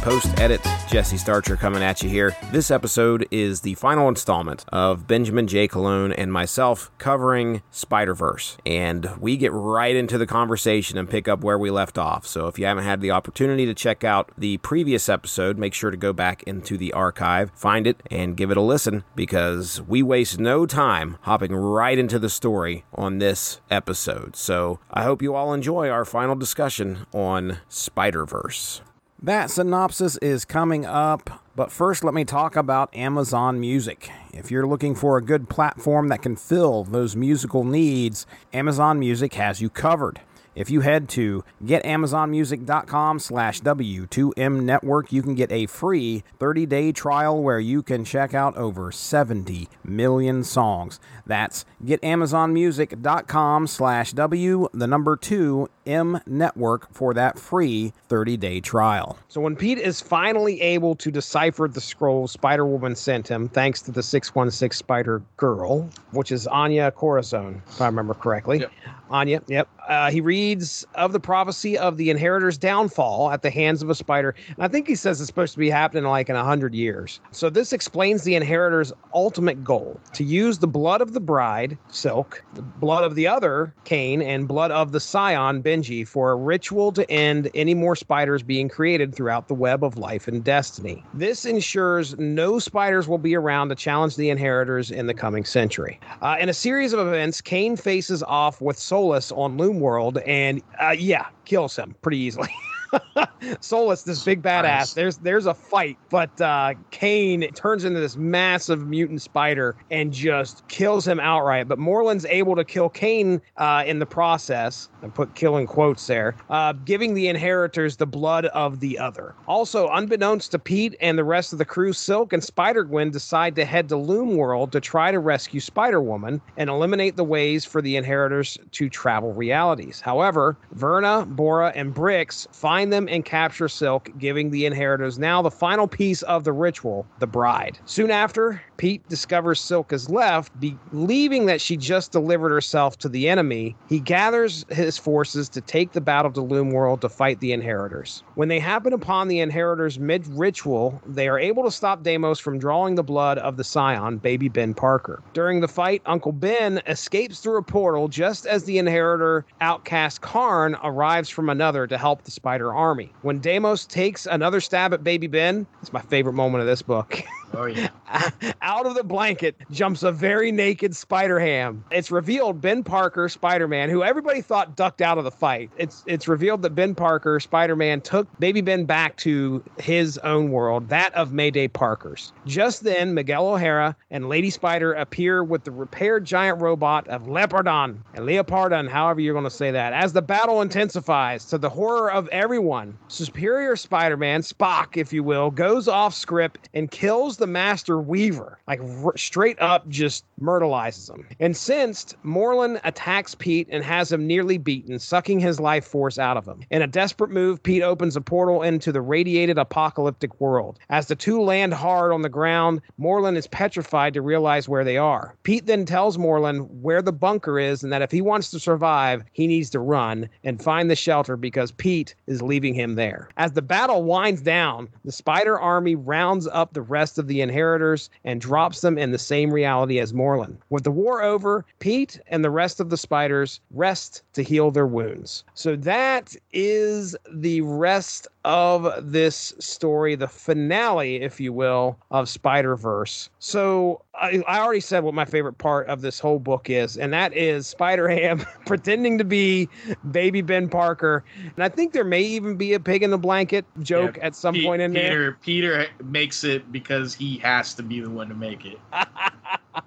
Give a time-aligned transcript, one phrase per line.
[0.00, 0.60] post edit.
[0.88, 2.34] Jesse Starcher coming at you here.
[2.50, 5.68] This episode is the final installment of Benjamin J.
[5.68, 8.56] Colon and myself covering Spider Verse.
[8.64, 12.26] And we get right into the conversation and pick up where we left off.
[12.26, 15.90] So if you haven't had the opportunity to check out the previous episode, make sure
[15.90, 20.02] to go back into the archive, find it, and give it a listen because we
[20.02, 24.34] waste no time hopping right into the story on this episode.
[24.34, 28.80] So I hope you all enjoy our final discussion on Spider Verse.
[29.22, 34.10] That synopsis is coming up, but first let me talk about Amazon Music.
[34.32, 39.34] If you're looking for a good platform that can fill those musical needs, Amazon Music
[39.34, 40.22] has you covered.
[40.54, 47.42] If you head to getamazonmusic.com slash W2M network, you can get a free 30-day trial
[47.42, 50.98] where you can check out over 70 million songs.
[51.26, 59.18] That's getamazonmusic.com slash W, the number 2 M network for that free 30-day trial.
[59.28, 63.82] So when Pete is finally able to decipher the scroll Spider Woman sent him, thanks
[63.82, 68.60] to the 616 Spider Girl, which is Anya Corazon, if I remember correctly.
[68.60, 68.72] Yep.
[69.10, 69.68] Anya, yep.
[69.88, 73.94] Uh, he reads of the prophecy of the inheritor's downfall at the hands of a
[73.94, 74.36] spider.
[74.46, 77.20] And I think he says it's supposed to be happening like in 100 years.
[77.32, 82.44] So this explains the inheritor's ultimate goal to use the blood of the bride, Silk,
[82.54, 86.92] the blood of the other, Kaine, and blood of the scion, Benji, for a ritual
[86.92, 91.04] to end any more spiders being created throughout the web of life and destiny.
[91.14, 95.98] This ensures no spiders will be around to challenge the inheritors in the coming century.
[96.22, 100.62] Uh, in a series of events, Kaine faces off with Solus on Loom World, and
[100.80, 102.48] uh, yeah, kills him pretty easily.
[103.60, 104.94] Solus, this big badass.
[104.94, 110.66] There's there's a fight, but uh, Kaine turns into this massive mutant spider and just
[110.68, 111.68] kills him outright.
[111.68, 114.88] But Morlun's able to kill Kaine uh, in the process.
[115.02, 119.34] I put kill in quotes there, uh, giving the inheritors the blood of the other.
[119.46, 123.54] Also, unbeknownst to Pete and the rest of the crew, Silk and Spider Gwen decide
[123.56, 127.64] to head to Loom World to try to rescue Spider Woman and eliminate the ways
[127.64, 130.00] for the inheritors to travel realities.
[130.00, 135.50] However, Verna, Bora, and Brix find them and capture Silk, giving the inheritors now the
[135.50, 137.78] final piece of the ritual, the bride.
[137.84, 143.28] Soon after, Pete discovers Silk is left, believing that she just delivered herself to the
[143.28, 143.76] enemy.
[143.90, 148.22] He gathers his forces to take the battle to Loom World to fight the inheritors.
[148.36, 152.58] When they happen upon the inheritors mid ritual, they are able to stop Daemos from
[152.58, 155.22] drawing the blood of the scion, baby Ben Parker.
[155.34, 160.76] During the fight, Uncle Ben escapes through a portal just as the inheritor outcast Karn
[160.82, 163.12] arrives from another to help the spider army.
[163.22, 167.22] When Daemos takes another stab at baby Ben, it's my favorite moment of this book.
[167.52, 167.88] Oh yeah.
[168.62, 171.84] out of the blanket jumps a very naked Spider Ham.
[171.90, 175.70] It's revealed Ben Parker, Spider Man, who everybody thought ducked out of the fight.
[175.76, 180.50] It's it's revealed that Ben Parker, Spider Man, took Baby Ben back to his own
[180.50, 182.32] world, that of Mayday Parker's.
[182.46, 187.98] Just then, Miguel O'Hara and Lady Spider appear with the repaired giant robot of Leopardon
[188.14, 189.92] and Leopardon, however you're going to say that.
[189.92, 195.22] As the battle intensifies, to the horror of everyone, Superior Spider Man, Spock, if you
[195.22, 198.58] will, goes off script and kills the Master Weaver.
[198.68, 201.26] Like r- straight up just myrtleizes him.
[201.40, 206.46] Incensed, Morlun attacks Pete and has him nearly beaten, sucking his life force out of
[206.46, 206.60] him.
[206.70, 210.78] In a desperate move, Pete opens a portal into the radiated apocalyptic world.
[210.90, 214.96] As the two land hard on the ground, Morlun is petrified to realize where they
[214.96, 215.34] are.
[215.42, 219.24] Pete then tells Morlun where the bunker is and that if he wants to survive,
[219.32, 223.28] he needs to run and find the shelter because Pete is leaving him there.
[223.36, 228.10] As the battle winds down, the spider army rounds up the rest of the inheritors
[228.24, 230.56] and drops them in the same reality as Morlun.
[230.68, 234.86] With the war over, Pete and the rest of the spiders rest to heal their
[234.86, 235.44] wounds.
[235.54, 242.76] So that is the rest of this story, the finale, if you will, of Spider
[242.76, 243.28] Verse.
[243.38, 247.12] So I, I already said what my favorite part of this whole book is, and
[247.12, 249.68] that is Spider Ham pretending to be
[250.10, 251.24] baby Ben Parker.
[251.56, 254.34] And I think there may even be a pig in the blanket joke Yeah, at
[254.34, 255.32] some Pe- point in there.
[255.32, 258.78] Peter, Peter makes it because he has to be the one to make it.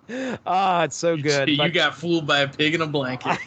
[0.46, 1.50] Ah, it's so good.
[1.50, 3.38] You But- got fooled by a pig in a blanket.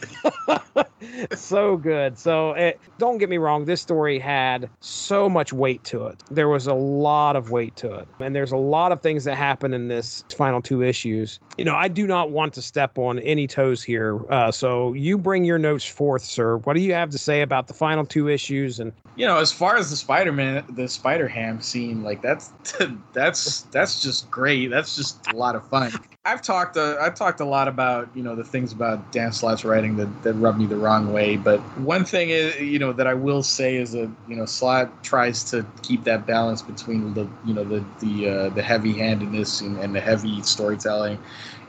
[1.35, 2.17] so good.
[2.17, 6.23] So it, don't get me wrong, this story had so much weight to it.
[6.31, 8.07] There was a lot of weight to it.
[8.19, 11.39] And there's a lot of things that happen in this final two issues.
[11.57, 14.19] You know, I do not want to step on any toes here.
[14.31, 16.57] Uh, so you bring your notes forth, sir.
[16.57, 18.79] What do you have to say about the final two issues?
[18.79, 22.51] And you know, as far as the Spider-Man, the Spider-Ham scene, like that's
[23.13, 24.67] that's that's just great.
[24.67, 25.91] That's just a lot of fun.
[26.27, 29.63] I've talked uh, I've talked a lot about you know the things about Dan Slott's
[29.63, 31.37] writing that, that rub me the wrong way.
[31.37, 34.91] But one thing is you know that I will say is that you know Slott
[35.03, 39.61] tries to keep that balance between the you know the the uh, the heavy handedness
[39.61, 41.17] and, and the heavy storytelling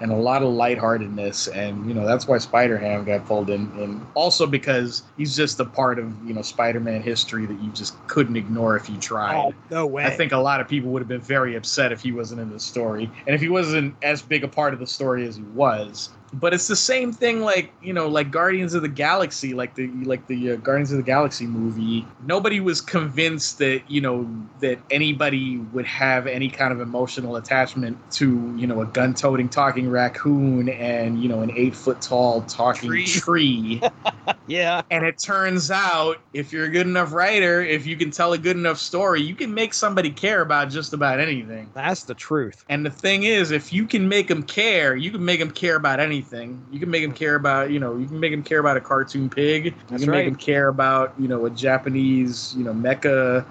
[0.01, 1.49] and a lot of lightheartedness.
[1.49, 3.71] And, you know, that's why Spider Ham got pulled in.
[3.79, 7.71] And also because he's just a part of, you know, Spider Man history that you
[7.73, 9.37] just couldn't ignore if you tried.
[9.37, 10.05] Oh, no way.
[10.05, 12.51] I think a lot of people would have been very upset if he wasn't in
[12.51, 13.11] the story.
[13.27, 16.53] And if he wasn't as big a part of the story as he was, but
[16.53, 20.27] it's the same thing like you know like guardians of the galaxy like the like
[20.27, 24.29] the uh, guardians of the galaxy movie nobody was convinced that you know
[24.61, 29.89] that anybody would have any kind of emotional attachment to you know a gun-toting talking
[29.89, 33.07] raccoon and you know an eight foot tall talking Tree.
[33.07, 33.83] tree
[34.49, 34.83] yeah.
[34.91, 38.39] and it turns out if you're a good enough writer if you can tell a
[38.39, 42.65] good enough story you can make somebody care about just about anything That's the truth.
[42.69, 45.77] and the thing is, if you can make them care, you can make them care
[45.77, 46.61] about anything.
[46.73, 48.81] You can make them care about, you know, you can make them care about a
[48.81, 49.67] cartoon pig.
[49.67, 50.19] You That's can right.
[50.19, 53.45] make them care about, you know, a Japanese, you know, mecha.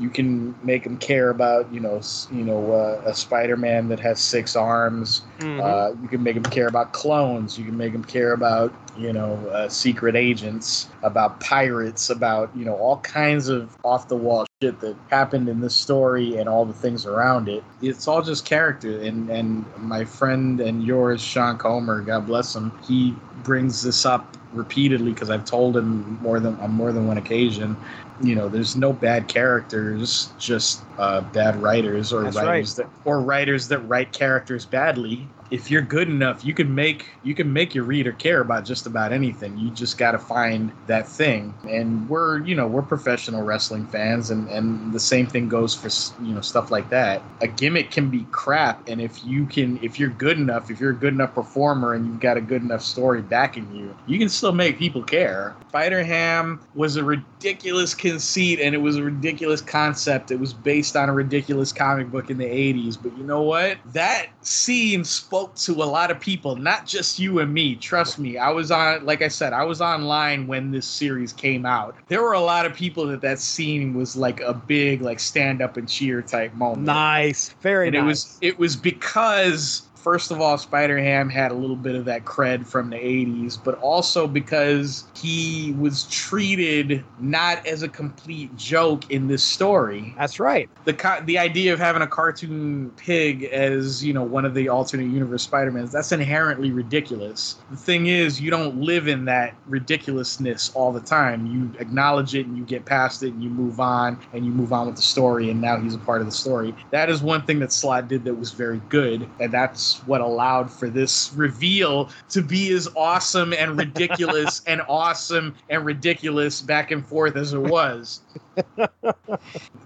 [0.00, 2.00] You can make them care about, you know,
[2.30, 5.22] you know, uh, a Spider-Man that has six arms.
[5.40, 5.60] Mhm.
[5.62, 7.58] Uh, you can make them care about clones.
[7.58, 12.64] You can make them care about, you know, uh, secret agents, about pirates, about, you
[12.64, 16.64] know, all kinds of off the wall shit that happened in this story and all
[16.64, 17.64] the things around it.
[17.82, 19.00] It's all just character.
[19.00, 24.36] And, and my friend and yours, Sean Comer, God bless him, he brings this up
[24.52, 27.76] repeatedly because I've told him more than on more than one occasion.
[28.22, 33.20] You know, there's no bad characters, just uh, bad writers or That's writers that or
[33.20, 35.28] writers that write characters badly.
[35.50, 38.86] If you're good enough, you can make you can make your reader care about just
[38.86, 39.58] about anything.
[39.58, 41.54] You just got to find that thing.
[41.68, 45.88] And we're you know we're professional wrestling fans, and and the same thing goes for
[46.22, 47.22] you know stuff like that.
[47.40, 50.90] A gimmick can be crap, and if you can if you're good enough, if you're
[50.90, 54.28] a good enough performer, and you've got a good enough story backing you, you can
[54.28, 55.56] still make people care.
[55.70, 60.30] Spider Ham was a ridiculous conceit, and it was a ridiculous concept.
[60.30, 62.98] It was based on a ridiculous comic book in the 80s.
[63.00, 63.78] But you know what?
[63.92, 67.74] That scene spoke to a lot of people, not just you and me.
[67.76, 68.38] Trust me.
[68.38, 71.94] I was on, like I said, I was online when this series came out.
[72.08, 75.62] There were a lot of people that that scene was like a big, like stand
[75.62, 77.54] up and cheer type moment Nice.
[77.60, 78.02] Very and nice.
[78.02, 82.04] it was it was because first of all spider ham had a little bit of
[82.04, 88.54] that cred from the 80s but also because he was treated not as a complete
[88.56, 90.14] joke in this story.
[90.18, 90.68] That's right.
[90.84, 94.68] the co- the idea of having a cartoon pig as you know one of the
[94.68, 97.56] alternate universe spider-mans that's inherently ridiculous.
[97.70, 101.46] The thing is you don't live in that ridiculousness all the time.
[101.46, 104.72] You acknowledge it and you get past it and you move on and you move
[104.72, 106.74] on with the story and now he's a part of the story.
[106.90, 110.70] That is one thing that Slott did that was very good and that's what allowed
[110.70, 117.06] for this reveal to be as awesome and ridiculous and awesome and ridiculous back and
[117.06, 118.20] forth as it was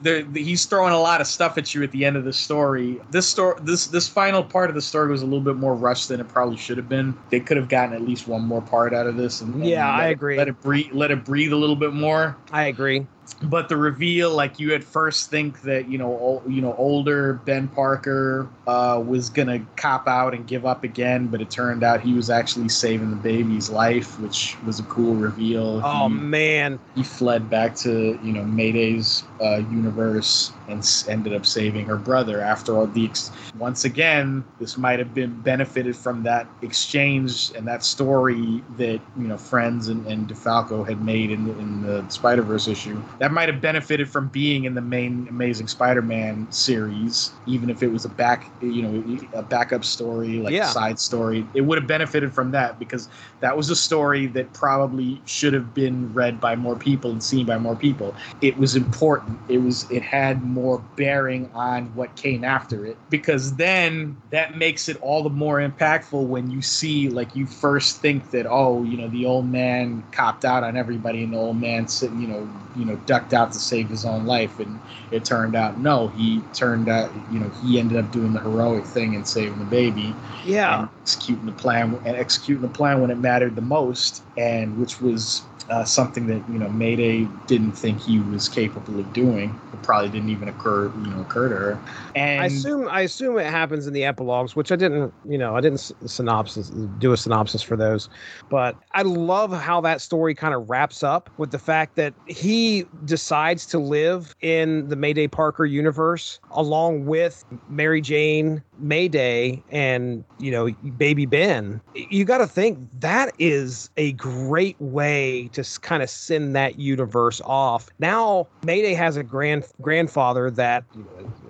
[0.02, 3.00] there, he's throwing a lot of stuff at you at the end of the story.
[3.10, 6.08] This story, this this final part of the story was a little bit more rushed
[6.08, 7.16] than it probably should have been.
[7.30, 9.40] They could have gotten at least one more part out of this.
[9.40, 10.36] And, and Yeah, I it- agree.
[10.36, 10.92] Let it breathe.
[10.92, 12.36] Let it breathe a little bit more.
[12.50, 13.06] I agree.
[13.42, 17.68] But the reveal, like you at first think that you know, you know, older Ben
[17.68, 22.14] Parker uh, was gonna cop out and give up again, but it turned out he
[22.14, 25.80] was actually saving the baby's life, which was a cool reveal.
[25.84, 26.78] Oh He- man.
[26.94, 31.96] he fled back to you know Mayday's uh, universe and s- ended up saving her
[31.96, 32.40] brother.
[32.40, 37.66] After all the ex- once again, this might have been benefited from that exchange and
[37.66, 42.08] that story that you know Frenz and, and DeFalco had made in the, in the
[42.08, 43.00] Spider Verse issue.
[43.18, 47.92] That might have benefited from being in the main Amazing Spider-Man series, even if it
[47.92, 50.68] was a back you know a backup story like Yeah.
[50.68, 51.46] a side story.
[51.54, 53.08] It would have benefited from that because
[53.40, 57.46] that was a story that probably should have been read by more people and seen
[57.46, 58.14] by more people.
[58.40, 59.38] It was important.
[59.48, 64.88] It was it had more bearing on what came after it because then that makes
[64.88, 68.96] it all the more impactful when you see like you first think that oh you
[68.96, 72.48] know the old man copped out on everybody and the old man said you know
[72.76, 74.80] you know ducked out to save his own life and
[75.10, 78.84] it turned out no he turned out you know he ended up doing the heroic
[78.84, 80.80] thing and saving the baby Yeah.
[80.80, 85.00] and executing the plan and executing the plan when it mattered the most and which
[85.00, 89.58] was uh, something that you know Mayday didn't think he was capable of doing.
[89.72, 91.78] It probably didn't even occur, you know, occur to her.
[92.14, 95.56] And I assume I assume it happens in the epilogues, which I didn't, you know,
[95.56, 96.68] I didn't synopsis
[96.98, 98.08] do a synopsis for those,
[98.50, 102.84] but I love how that story kind of wraps up with the fact that he
[103.04, 110.50] decides to live in the Mayday Parker universe along with Mary Jane, Mayday, and you
[110.50, 111.80] know, Baby Ben.
[111.94, 117.40] You got to think that is a great way to kind of send that universe
[117.44, 117.88] off.
[117.98, 120.84] Now Mayday has a grand grandfather that,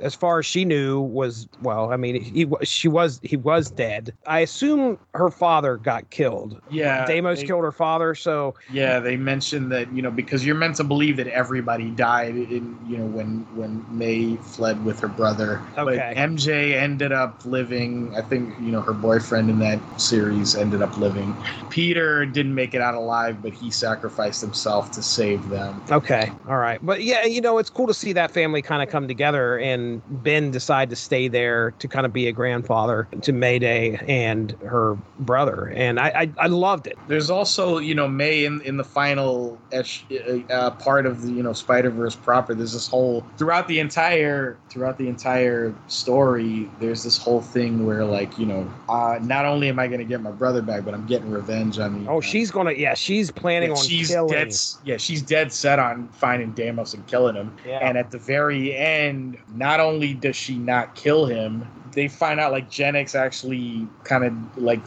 [0.00, 1.92] as far as she knew, was well.
[1.92, 4.12] I mean, he she was he was dead.
[4.26, 6.60] I assume her father got killed.
[6.70, 8.14] Yeah, Daemos they- killed her father.
[8.14, 12.34] So Yeah, they mentioned that you know because you're meant to believe that everybody died
[12.36, 15.60] in you know when when May fled with her brother.
[15.78, 16.14] Okay.
[16.14, 18.14] But MJ ended up living.
[18.16, 21.36] I think you know her boyfriend in that series ended up living.
[21.70, 25.82] Peter didn't make it out alive, but he sacrificed himself to save them.
[25.90, 26.84] okay, all right.
[26.84, 30.02] But yeah, you know, it's cool to see that family kind of come together and
[30.22, 34.96] Ben decide to stay there to kind of be a grandfather to Mayday and her
[35.20, 36.98] brother, and I I, I loved it.
[37.08, 40.04] There's also, you know, May in, in the final esh-
[40.50, 42.54] uh, part of the, you know, Spider Verse proper.
[42.54, 46.68] There's this whole throughout the entire throughout the entire story.
[46.80, 50.04] There's this whole thing where, like, you know, uh, not only am I going to
[50.04, 53.30] get my brother back, but I'm getting revenge on you Oh, she's gonna yeah, she's
[53.30, 54.32] planning on she's killing.
[54.32, 54.54] dead.
[54.84, 57.56] Yeah, she's dead set on finding Daemos and killing him.
[57.66, 57.78] Yeah.
[57.78, 62.52] And at the very end, not only does she not kill him, they find out
[62.52, 64.80] like Jennix actually kind of like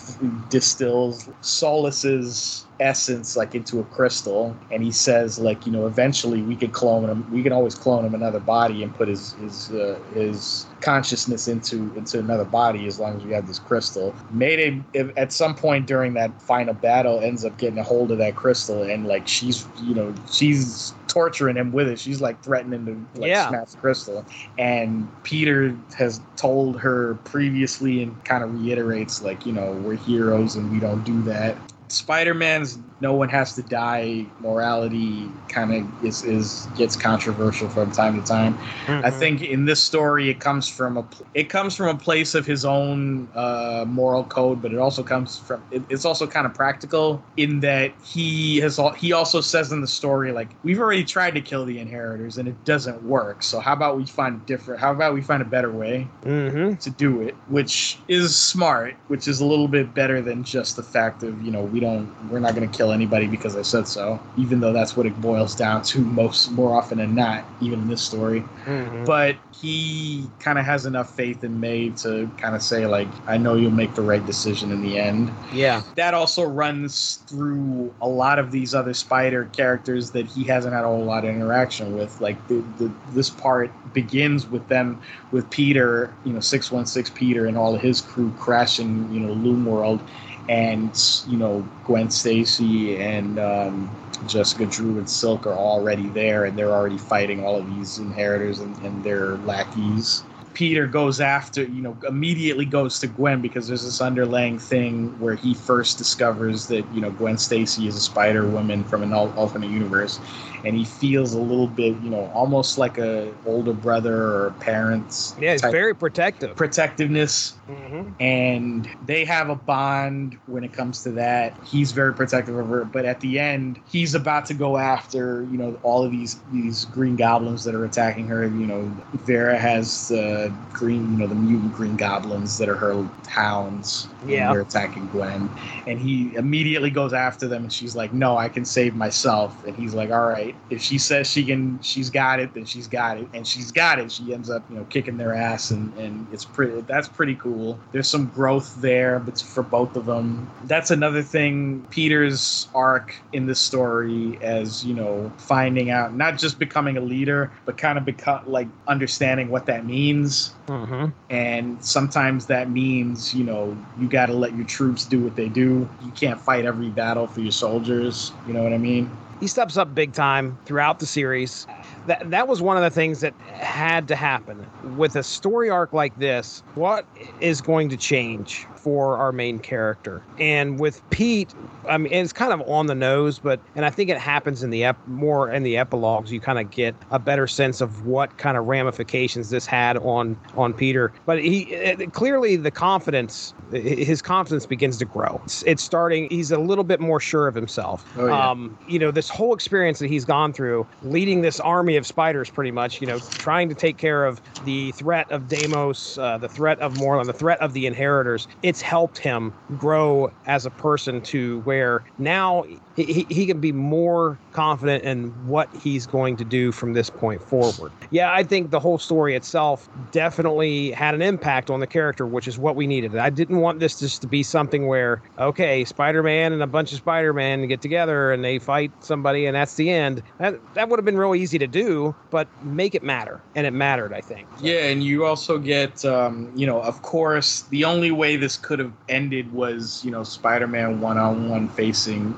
[0.50, 6.56] distills Solus's essence like into a crystal and he says like you know eventually we
[6.56, 9.98] could clone him we can always clone him another body and put his his uh,
[10.14, 14.14] his consciousness into into another body as long as we have this crystal.
[14.32, 18.18] Mayday if, at some point during that final battle ends up getting a hold of
[18.20, 22.00] that crystal and like she's you know she's torturing him with it.
[22.00, 23.50] She's like threatening to like Yeah.
[23.50, 24.26] smash the crystal.
[24.58, 30.56] And Peter has told her previously and kind of reiterates like you know we're heroes
[30.56, 31.58] and we don't do that
[31.90, 38.20] Spider-Man's no one has to die morality kind of is, is gets controversial from time
[38.20, 38.58] to time.
[38.88, 39.14] I Mhm.
[39.14, 42.66] think in this story it comes from a it comes from a place of his
[42.66, 47.22] own uh, moral code, but it also comes from it, it's also kind of practical
[47.38, 51.36] in that he has al- he also says in the story like we've already tried
[51.36, 53.44] to kill the inheritors and it doesn't work.
[53.44, 54.80] So how about we find a different?
[54.82, 56.08] How about we find a better way?
[56.26, 56.78] Mhm.
[56.80, 60.84] to do it, which is smart, which is a little bit better than just the
[60.84, 63.88] fact of, you know, we don't, we're not going to kill anybody because I said
[63.88, 67.80] so, even though that's what it boils down to most, more often than not, even
[67.80, 68.44] in this story.
[68.66, 69.06] Mhm.
[69.06, 73.38] But he kind of has enough faith in May to kind of say, like, I
[73.38, 75.82] know you'll make the right decision in the end yeah.
[75.96, 80.84] that also runs through a lot of these other spider characters that he hasn't had
[80.84, 85.50] a whole lot of interaction with like the, the this part begins with them with
[85.50, 90.00] peter you know 616 peter and all of his crew crashing you know loom world
[90.50, 93.90] and you know gwen stacy and um,
[94.26, 98.60] jessica drew and silk are already there and they're already fighting all of these inheritors
[98.60, 100.24] and, and their lackeys.
[100.54, 105.36] Peter goes after, you know, immediately goes to Gwen because there's this underlying thing where
[105.36, 109.70] he first discovers that, you know, Gwen Stacy is a Spider Woman from an alternate
[109.70, 110.20] universe,
[110.64, 115.36] and he feels a little bit, you know, almost like a older brother or parents.
[115.40, 116.56] Yeah, it's very protective.
[116.56, 118.14] protectiveness Mhm.
[118.20, 121.56] and they have a bond when it comes to that.
[121.64, 125.58] He's very protective of her, but at the end, he's about to go after you
[125.58, 128.44] know all of these these green goblins that are attacking her.
[128.46, 128.92] You know,
[129.26, 134.08] Verna has uh, green, you know, the mutant green goblins that are her hounds.
[134.22, 134.52] and Yeah.
[134.52, 135.50] they're attacking Gwen,
[135.86, 139.76] and he immediately goes after them, and she's like, "No, I can save myself." And
[139.76, 143.18] he's like, "All right, if she says she can, she's got it, then she's got
[143.18, 146.28] it, and she's got it." She ends up, you know, kicking their ass, and and
[146.32, 146.82] it's pretty.
[146.82, 147.80] That's pretty cool.
[147.92, 151.86] There's some growth there, but for both of them, that's another thing.
[151.90, 157.52] Peter's arc in this story, as you know, finding out, not just becoming a leader,
[157.66, 161.14] but kind of become like understanding what that means Mhm.
[161.30, 165.48] and sometimes that means you know you got to let your troops do what they
[165.48, 169.48] do you can't fight every battle for your soldiers you know what i mean He
[169.48, 171.68] steps up big time throughout the series.
[172.08, 174.66] That that was one of the things that had to happen
[174.98, 176.64] with a story arc like this.
[176.76, 177.06] What
[177.40, 180.24] is going to change for our main character?
[180.40, 181.54] And with Pete,
[181.88, 184.70] I mean, it's kind of on the nose, but and I think it happens in
[184.70, 186.32] the ep- more in the epilogues.
[186.32, 190.38] You kind of get a better sense of what kind of ramifications this had on
[190.56, 191.12] on Peter.
[191.26, 195.42] But he it, clearly the confidence his confidence begins to grow.
[195.44, 196.30] It's, it's, starting.
[196.30, 198.06] He's a little bit more sure of himself.
[198.18, 198.50] Oh, yeah.
[198.50, 202.50] um, you know, this whole experience that he's gone through, leading this army of spiders,
[202.50, 203.02] pretty much.
[203.02, 206.94] You know, trying to take care of the threat of Daemos, uh, the threat of
[206.94, 208.48] Morlun, the threat of the Inheritors.
[208.64, 212.64] It's helped him grow as a person to where now
[212.98, 217.42] he, he can be more confident in what he's going to do from this point
[217.42, 217.92] forward.
[218.10, 222.48] Yeah, I think the whole story itself definitely had an impact on the character, which
[222.48, 223.16] is what we needed.
[223.16, 226.92] I didn't want this just to be something where, okay, Spider Man and a bunch
[226.92, 230.24] of Spider Man get together and they fight somebody and that's the end.
[230.40, 233.42] That, that would have been real easy to do, but make it matter.
[233.56, 234.48] And it mattered, I think.
[234.58, 234.66] So.
[234.66, 238.80] Yeah, and you also get, um, you know, of course, the only way this could
[238.80, 242.34] have ended was, you know, Spider Man one on one facing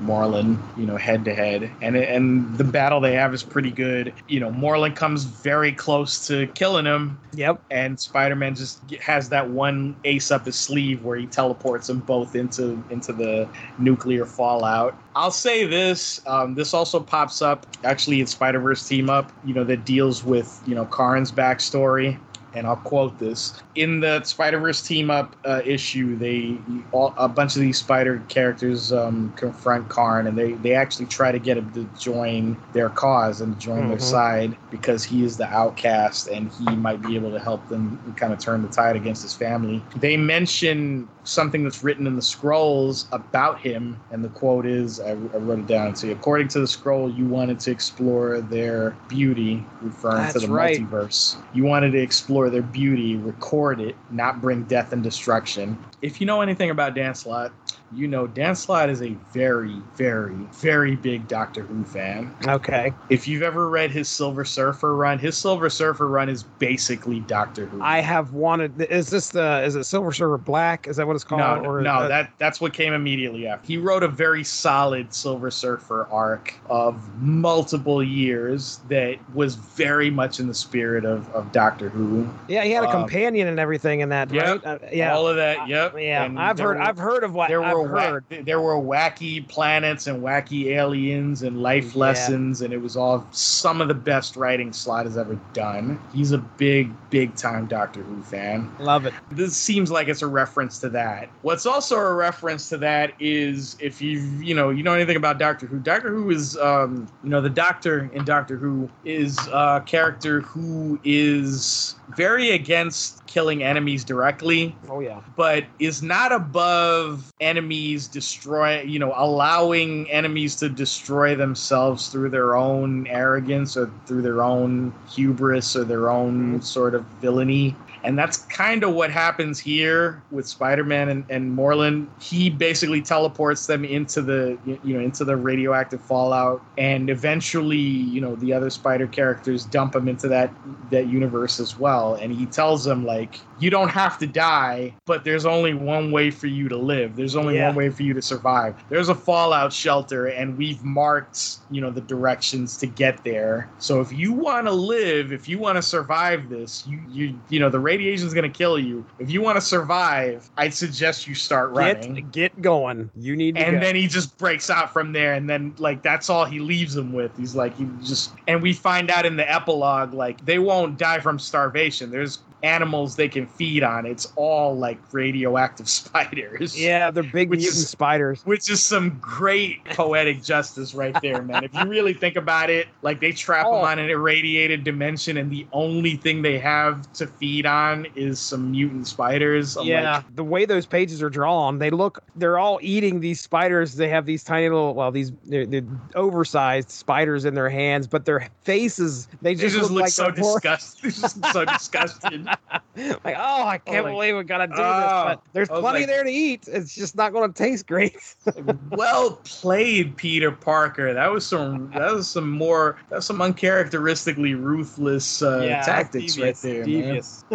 [0.78, 4.14] You know, head to head, and and the battle they have is pretty good.
[4.28, 7.20] You know, Morlun comes very close to killing him.
[7.34, 7.62] Yep.
[7.70, 12.00] And Spider Man just has that one ace up his sleeve where he teleports them
[12.00, 14.98] both into into the nuclear fallout.
[15.16, 19.32] I'll say this: um, this also pops up actually in Spider Verse team up.
[19.44, 22.18] You know, that deals with you know Karn's backstory
[22.54, 26.18] and I'll quote this in the Spider Verse team up uh, issue.
[26.18, 26.58] They
[26.92, 31.32] all, a bunch of these Spider characters um, confront Karn, and they they actually try
[31.32, 33.90] to get him to join their cause and join mm-hmm.
[33.90, 38.14] their side because he is the outcast and he might be able to help them
[38.18, 39.84] kind of turn the tide against his family.
[39.96, 45.12] They mention something that's written in the scrolls about him, and the quote is I,
[45.12, 45.96] I wrote it down.
[45.96, 50.48] So, according to the scroll, you wanted to explore their beauty, referring That's to the
[50.48, 50.80] right.
[50.80, 51.42] multiverse.
[51.54, 55.78] You wanted to explore their beauty, record it, not bring death and destruction.
[56.02, 57.52] If you know anything about Dan Slott,
[57.94, 62.34] you know Dan Slott is a very, very, very big Doctor Who fan.
[62.48, 62.94] Okay.
[63.10, 67.66] If you've ever read his Silver Surfer run, his Silver Surfer run is basically Doctor
[67.66, 67.82] Who.
[67.82, 68.82] I have wanted.
[68.82, 69.62] Is this the?
[69.64, 70.88] Is it Silver Surfer Black?
[70.88, 71.64] Is that what it's called?
[71.64, 73.66] No, or no, that, that that's what came immediately after.
[73.66, 80.40] He wrote a very solid Silver Surfer arc of multiple years that was very much
[80.40, 82.30] in the spirit of, of Doctor Who.
[82.48, 84.32] Yeah, he had a um, companion and everything in that.
[84.32, 84.66] Yep, right?
[84.66, 85.16] Uh, yeah.
[85.16, 85.68] all of that.
[85.68, 85.96] Yep.
[85.98, 86.78] yeah, And I've heard.
[86.78, 88.46] were- I've heard of what there I've were heard.
[88.46, 92.00] there were wacky planets and wacky aliens and life Yeah.
[92.02, 96.00] lessons, and it was all some of the best writing Slott has ever done.
[96.14, 98.70] He's a big, big time Doctor Who fan.
[98.80, 99.14] Love it.
[99.32, 101.30] This seems like it's a reference to that.
[101.42, 105.38] What's also a reference to that is if you you know you know anything about
[105.40, 105.80] Doctor Who.
[105.80, 111.00] Doctor Who is um, you know the Doctor in Doctor Who is a character who
[111.04, 115.22] is very against killing enemies directly Oh yeah.
[115.36, 122.56] but is not above enemies destroy you know allowing enemies to destroy themselves through their
[122.56, 126.60] own arrogance or through their own hubris or their own mm-hmm.
[126.62, 132.08] sort of villainy and that's kind of what happens here with Spider-Man and, and Morlun.
[132.22, 138.22] He basically teleports them into the you know into the radioactive fallout, and eventually you
[138.22, 140.52] know the other Spider characters dump him into that
[140.92, 142.16] that universe as well.
[142.16, 146.32] And he tells them like, you don't have to die, but there's only one way
[146.32, 147.16] for you to live.
[147.16, 147.68] There's only Yeah.
[147.68, 148.76] one way for you to survive.
[148.90, 153.70] There's a fallout shelter, and we've marked you know the directions to get there.
[153.80, 157.60] So if you want to live, if you want to survive this, you you you
[157.60, 159.04] know the radiation's gonna kill you.
[159.18, 162.14] If you want to survive, I'd suggest you start running.
[162.14, 163.10] Get get going.
[163.16, 163.80] You need to and go.
[163.80, 167.14] then he just breaks out from there, and then like that's all he leaves them
[167.14, 167.36] with.
[167.36, 171.20] He's like he just, and we find out in the epilogue like they won't die
[171.20, 172.12] from starvation.
[172.12, 174.06] There's animals they can feed on.
[174.06, 176.80] It's all like radioactive spiders.
[176.80, 178.42] yeah, they're big Which mutant is- spiders.
[178.46, 181.64] Which is some great poetic justice right there, man.
[181.64, 183.76] If you really think about it, like they trap Oh.
[183.76, 188.40] them on an irradiated dimension, and the only thing they have to feed on is
[188.40, 189.78] some mutant spiders.
[189.78, 193.40] I'm yeah, like, the way those pages are drawn, they look, they're all eating these
[193.42, 193.96] spiders.
[193.96, 195.84] They have these tiny little, well, these they're, they're
[196.16, 200.30] oversized spiders in their hands, but their faces, they they just, just, look, like so
[200.32, 201.14] disgusted.
[201.14, 202.48] Just so disgusted.
[203.24, 206.08] like, oh, I can't like, believe we gotta do this, oh, but there's plenty like-
[206.08, 206.68] there to eat.
[206.68, 208.18] It's just not to taste great.
[208.92, 211.14] well played, Peter Parker.
[211.14, 211.92] That was some.
[211.96, 212.98] That was some more.
[213.10, 216.88] That's some uncharacteristically ruthless uh, tactics devious, right there, man.
[216.88, 217.46] devious.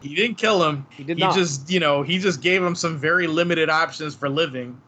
[0.00, 0.86] He didn't kill him.
[0.90, 1.34] He did he not.
[1.34, 4.80] just, you know, he just gave him some very limited options for living,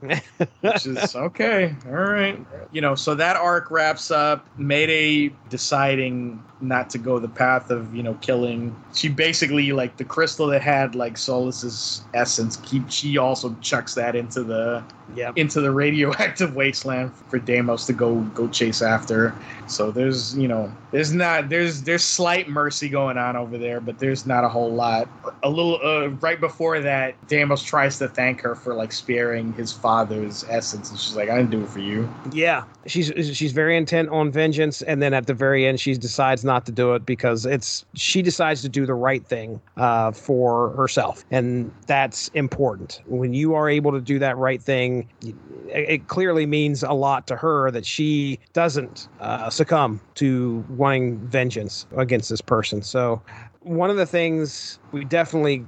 [0.61, 1.75] which is okay.
[1.87, 2.39] All right.
[2.73, 4.47] You know, so that arc wraps up.
[4.59, 8.75] Mayday deciding not to go the path of, you know, killing.
[8.95, 9.26] She basically
[9.73, 12.57] like the crystal that had like Solus's essence.
[12.59, 14.83] Keep she also chucks that into the
[15.15, 15.39] Yep.
[15.39, 19.35] into the radioactive wasteland for Daemos to go go chase after.
[19.67, 23.99] So there's you know there's not there's there's slight mercy going on over there, but
[23.99, 25.09] there's not a whole lot.
[25.43, 29.73] A little uh, right before that, Daemos tries to thank her for like sparing his
[29.73, 33.77] father's essence, and she's like, "I didn't do it for you." Yeah, she's she's very
[33.77, 37.05] intent on vengeance, and then at the very end, she decides not to do it
[37.05, 43.01] because it's she decides to do the right thing uh, for herself, and that's important.
[43.07, 45.35] When you are able to do that right thing, it,
[45.69, 51.87] it clearly means a lot to her that she doesn't uh, succumb to wanting vengeance
[51.97, 52.83] against this person.
[52.83, 53.23] So.
[53.67, 55.67] One of the things we definitely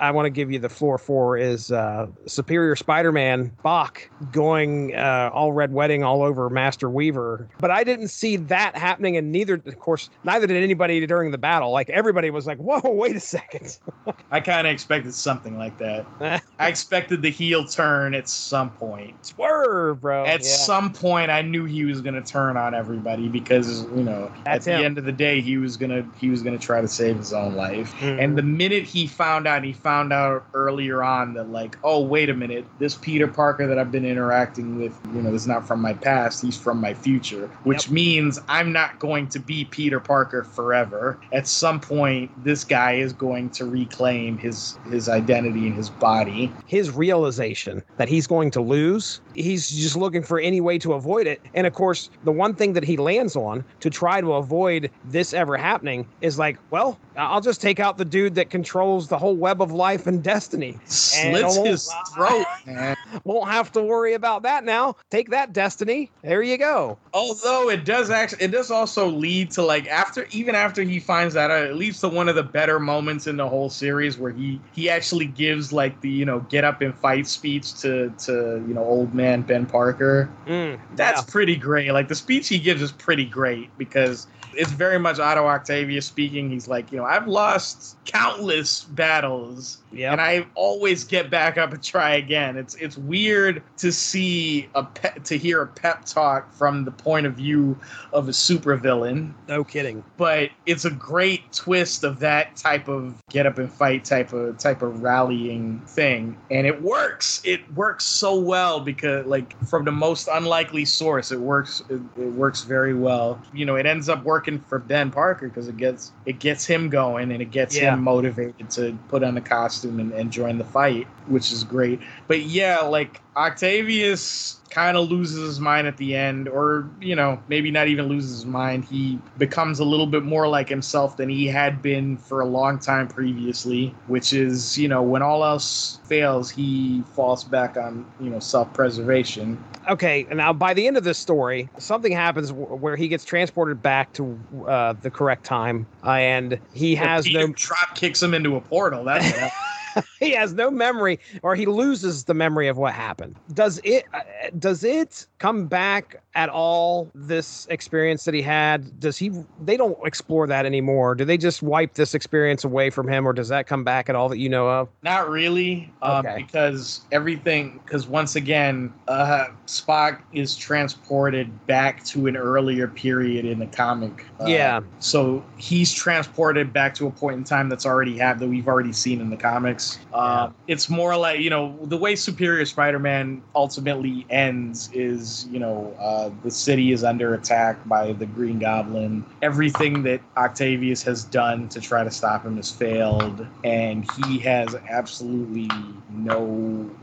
[0.00, 3.98] I want to give you the floor for is uh, Superior Spider-Man Spock
[4.32, 9.16] going uh, all red wedding all over Master Weaver, but I didn't see that happening,
[9.16, 11.70] and neither, of course, neither did anybody during the battle.
[11.70, 13.78] Like everybody was like, "Whoa, wait a second.
[14.32, 16.04] I kind of expected something like that.
[16.58, 19.24] I expected the heel turn at some point.
[19.24, 20.48] Swerve, bro!" At Yeah.
[20.48, 24.72] some point, I knew he was gonna turn on everybody because you know That's at
[24.72, 24.84] the him.
[24.84, 27.54] end of the day, he was gonna he was gonna try to save his own
[27.54, 27.94] life.
[28.00, 28.22] Mhm.
[28.22, 32.28] And the minute he found out, he found out earlier on that like, oh wait
[32.30, 35.80] a minute, this Peter Parker that I've been interacting with, you know, is not from
[35.80, 36.42] my past.
[36.42, 37.92] He's from my future, which Yep.
[37.92, 41.18] means I'm not going to be Peter Parker forever.
[41.32, 46.50] At some point, this guy is going to reclaim his his identity and his body.
[46.66, 51.26] his realization that he's going to lose, he's just looking for any way to avoid
[51.26, 51.40] it.
[51.54, 55.32] And of course, the one thing that he lands on to try to avoid this
[55.32, 59.36] ever happening is like, well, I'll just take out the dude that controls the whole
[59.36, 60.78] web of life and destiny.
[60.86, 62.46] Slits almost- his throat.
[63.24, 64.96] Won't have to worry about that now.
[65.10, 66.10] Take that, Destiny.
[66.22, 66.98] There you go.
[67.14, 71.34] Although it does actually, it does also lead to like after, even after he finds
[71.34, 74.32] that out, it leads to one of the better moments in the whole series where
[74.32, 78.62] he he actually gives like the you know get up and fight speech to to
[78.66, 80.28] you know old man Ben Parker.
[80.46, 81.90] Mm, That's pretty great.
[81.92, 84.26] Like the speech he gives is pretty great because
[84.56, 86.50] it's very much Otto Octavius speaking.
[86.50, 90.12] He's like, you know, I've lost countless battles yeah.
[90.12, 92.56] and I always get back up and try again.
[92.56, 97.26] It's it's weird to see a pe- to hear a pep talk from the point
[97.26, 97.78] of view
[98.12, 100.04] of a supervillain, no kidding.
[100.16, 104.58] but it's a great twist of that type of get up and fight type of
[104.58, 107.40] type of rallying thing, and it works.
[107.44, 111.82] It works so well because like from the most unlikely source, it works.
[111.88, 113.40] It, it works very well.
[113.54, 116.88] You know, it ends up working for Ben Parker because it gets it gets him
[116.88, 117.94] going and it gets Yeah.
[117.94, 122.00] him motivated to put on the costume and, and join the fight, which is great.
[122.26, 127.40] But yeah, like Octavius kind of loses his mind at the end, or, you know,
[127.48, 128.84] maybe not even loses his mind.
[128.84, 132.78] He becomes a little bit more like himself than he had been for a long
[132.78, 138.28] time previously, which is, you know, when all else fails, he falls back on, you
[138.28, 139.62] know, self preservation.
[139.88, 144.12] Okay, now by the end of this story, something happens where he gets transported back
[144.14, 148.60] to uh, the correct time, uh, and he has no drop kicks him into a
[148.60, 149.04] portal.
[149.04, 149.52] That's.
[150.20, 153.36] he has no memory, or he loses the memory of what happened.
[153.54, 154.04] Does it?
[154.14, 154.20] Uh,
[154.58, 157.10] does it come back at all?
[157.14, 159.30] This experience that he had, does he?
[159.64, 161.14] They don't explore that anymore.
[161.14, 164.14] Do they just wipe this experience away from him, or does that come back at
[164.14, 164.88] all that you know of?
[165.02, 166.42] Not really, um, Okay.
[166.42, 167.80] because everything.
[167.84, 174.24] Because once again, uh, Spock is transported back to an earlier period in the comic.
[174.40, 174.80] Uh, Yeah.
[174.98, 178.92] So he's transported back to a point in time that's already had that we've already
[178.92, 179.98] seen in the comics.
[180.12, 185.94] Uh, It's more like you know the way Superior Spider-Man ultimately ends is you know
[185.98, 189.24] uh, the city is under attack by the Green Goblin.
[189.42, 194.74] Everything that Octavius has done to try to stop him has failed, and he has
[194.88, 195.68] absolutely
[196.10, 196.46] no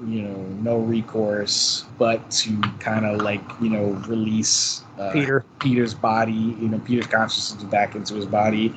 [0.08, 5.46] you know no recourse but to kind of like you know release uh, Peter.
[5.60, 8.74] Peter's body, you know, Peter's consciousness back into his body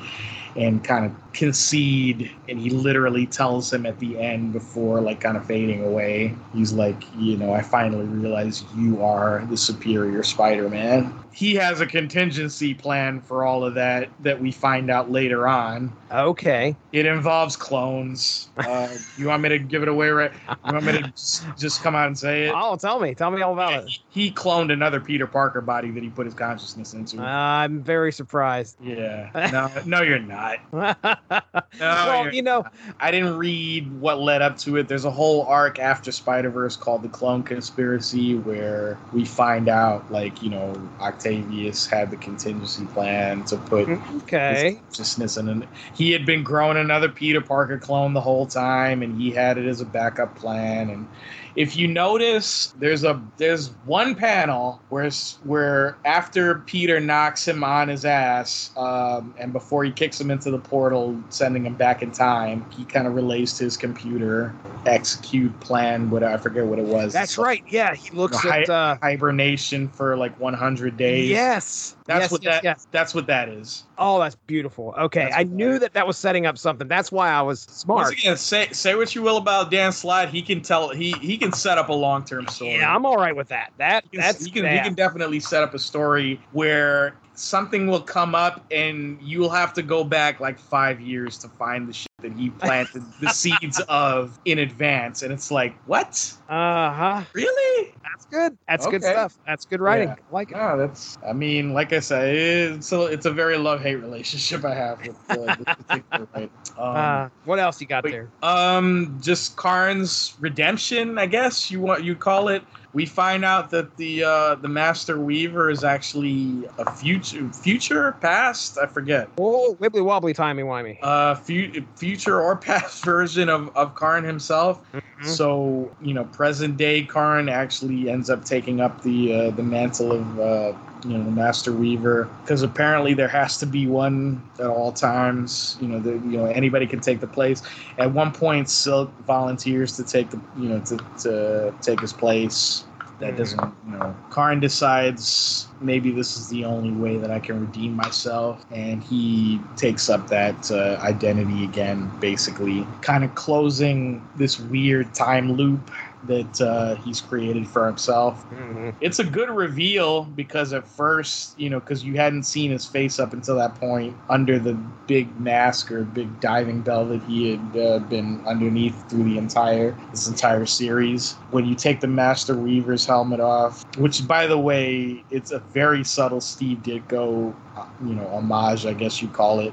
[0.56, 5.36] and kind of concede and he literally tells him at the end before like kind
[5.36, 6.34] of fading away.
[6.54, 11.12] He's like you know i finally realize you are the superior spider-man.
[11.32, 15.92] He has a contingency plan for all of that that we find out later on.
[16.10, 16.74] Okay.
[16.92, 18.48] it involves clones.
[18.56, 20.32] Uh, you want me to give it away right?
[20.66, 22.54] You want me to just, just come out and say it?
[22.56, 23.14] Oh, tell me.
[23.14, 23.90] Tell me all about it.
[24.08, 27.20] he cloned another peter parker body that he put his consciousness into.
[27.20, 28.76] I'm very surprised.
[28.82, 29.30] yeah.
[29.52, 30.56] No no you're not
[31.80, 32.64] well, you're know,
[33.00, 34.88] I didn't read what led up to it.
[34.88, 40.10] There's a whole arc after Spider Verse called the Clone Conspiracy, where we find out,
[40.10, 44.64] like, you know, Octavius had the contingency plan to put okay.
[44.64, 45.48] his consciousness in.
[45.48, 49.58] And he had been growing another Peter Parker clone the whole time, and he had
[49.58, 50.88] it as a backup plan.
[50.90, 51.08] And
[51.56, 55.10] if you notice, there's a there's one panel where
[55.44, 60.50] where after Peter knocks him on his ass, um, and before he kicks him into
[60.50, 64.54] the portal, sending him back in time, he kind of relays to his computer,
[64.86, 67.12] execute plan, what I forget what it was.
[67.12, 67.62] That's It's like right.
[67.68, 68.70] Yeah, he looks Hi- at.
[68.70, 71.28] Uh, Hibernation for like 100 days.
[71.30, 71.96] yes.
[72.06, 72.64] That's yes, what yes, that.
[72.64, 72.86] yes.
[72.92, 73.84] That's what that is.
[73.98, 74.94] Oh, that's beautiful.
[74.98, 76.86] Okay, That's I what that knew that that was setting up something.
[76.86, 78.06] That's why I was smart.
[78.06, 81.36] Once again, say say what you will about Dan Slott, he can tell he he
[81.36, 82.76] can set up a long term story.
[82.76, 83.72] Yeah, I'm all right with that.
[83.78, 87.86] That He can- that's he can, he can definitely set up a story where something
[87.86, 91.92] will come up and you'll have to go back like five years to find the
[91.92, 97.24] shit that he planted the seeds of in advance and it's like what Uh huh.
[97.34, 98.58] really That's good.
[98.66, 99.38] That's good stuff.
[99.46, 100.08] That's good writing.
[100.08, 100.14] Yeah.
[100.30, 100.56] Like it.
[100.56, 104.74] no that's i mean like i said it's a, it's a very love-hate relationship i
[104.74, 106.50] have with uh, this particular writer.
[106.78, 108.10] um, uh, what else you got wait.
[108.12, 108.28] there?
[108.42, 112.62] Um, just Karn's redemption, I guess you want you call it.
[112.96, 118.78] We find out that the uh, the Master Weaver is actually a future, future, past.
[118.78, 119.28] I forget.
[119.36, 120.96] Oh, wibbly wobbly, timey wimey.
[121.02, 124.80] Uh, fu- future or past version of of Karn himself.
[124.94, 125.26] Mhm.
[125.26, 130.12] So you know, present day Karn actually ends up taking up the uh, the mantle
[130.12, 130.72] of uh,
[131.04, 135.76] you know the Master Weaver because apparently there has to be one at all times.
[135.82, 137.60] You know, the, you know anybody can take the place.
[137.98, 142.85] At one point, Silk volunteers to take the you know to to take his place.
[143.18, 143.36] That Mhm.
[143.38, 144.14] doesn't, you know.
[144.30, 149.60] Karn decides maybe this is the only way that I can redeem myself, and he
[149.76, 155.90] takes up that uh, identity again, basically, kind of closing this weird time loop
[156.26, 158.44] that uh, he's created for himself.
[158.50, 158.94] Mhm.
[159.00, 163.18] It's a good reveal because at first, you know, because you hadn't seen his face
[163.18, 164.74] up until that point under the
[165.06, 169.94] big mask or big diving bell that he had uh, been underneath through the entire
[170.10, 171.34] this entire series.
[171.50, 176.04] When you take the Master Weaver's helmet off, which by the way, it's a very
[176.04, 179.72] subtle Steve Ditko, uh, you know, homage, I guess you call it.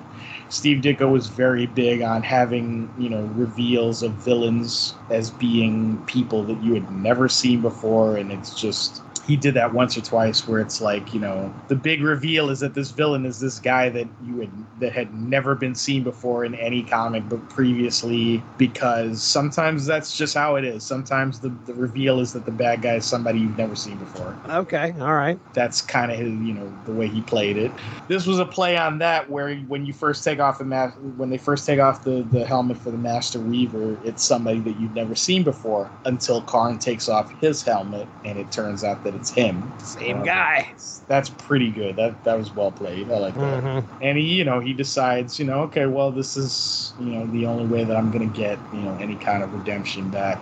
[0.54, 6.44] Steve Ditko was very big on having, you know, reveals of villains as being people
[6.44, 10.48] that you had never seen before, and it's just he did that once or twice
[10.48, 13.90] where it's like, you know, the big reveal is that this villain is this guy
[13.90, 19.24] that you had that had never been seen before in any comic book previously because
[19.24, 20.86] sometimes that's just how it is.
[20.86, 24.36] Sometimes the, the reveal is that the bad guy is somebody you've never seen before
[24.50, 24.94] Okay.
[25.00, 25.40] All right.
[25.54, 27.74] that's kind of his, you know, the way he played it.
[28.08, 31.30] This was a play on that where when you first take off the ma- when
[31.30, 34.94] they first take off the, the helmet for the Master Weaver, it's somebody that you've
[34.94, 39.30] never seen before until Karn takes off his helmet and it turns out that it's
[39.32, 39.72] him.
[39.80, 40.70] Same Uh, guy.
[41.08, 41.96] That's pretty good.
[41.96, 43.12] That that was well played.
[43.12, 43.64] I like that.
[43.64, 43.84] Mhm.
[44.02, 47.46] And he, you know, he decides, you know, okay, well, this is, you know, the
[47.46, 50.42] only way that I'm gonna get, you know, any kind of redemption back.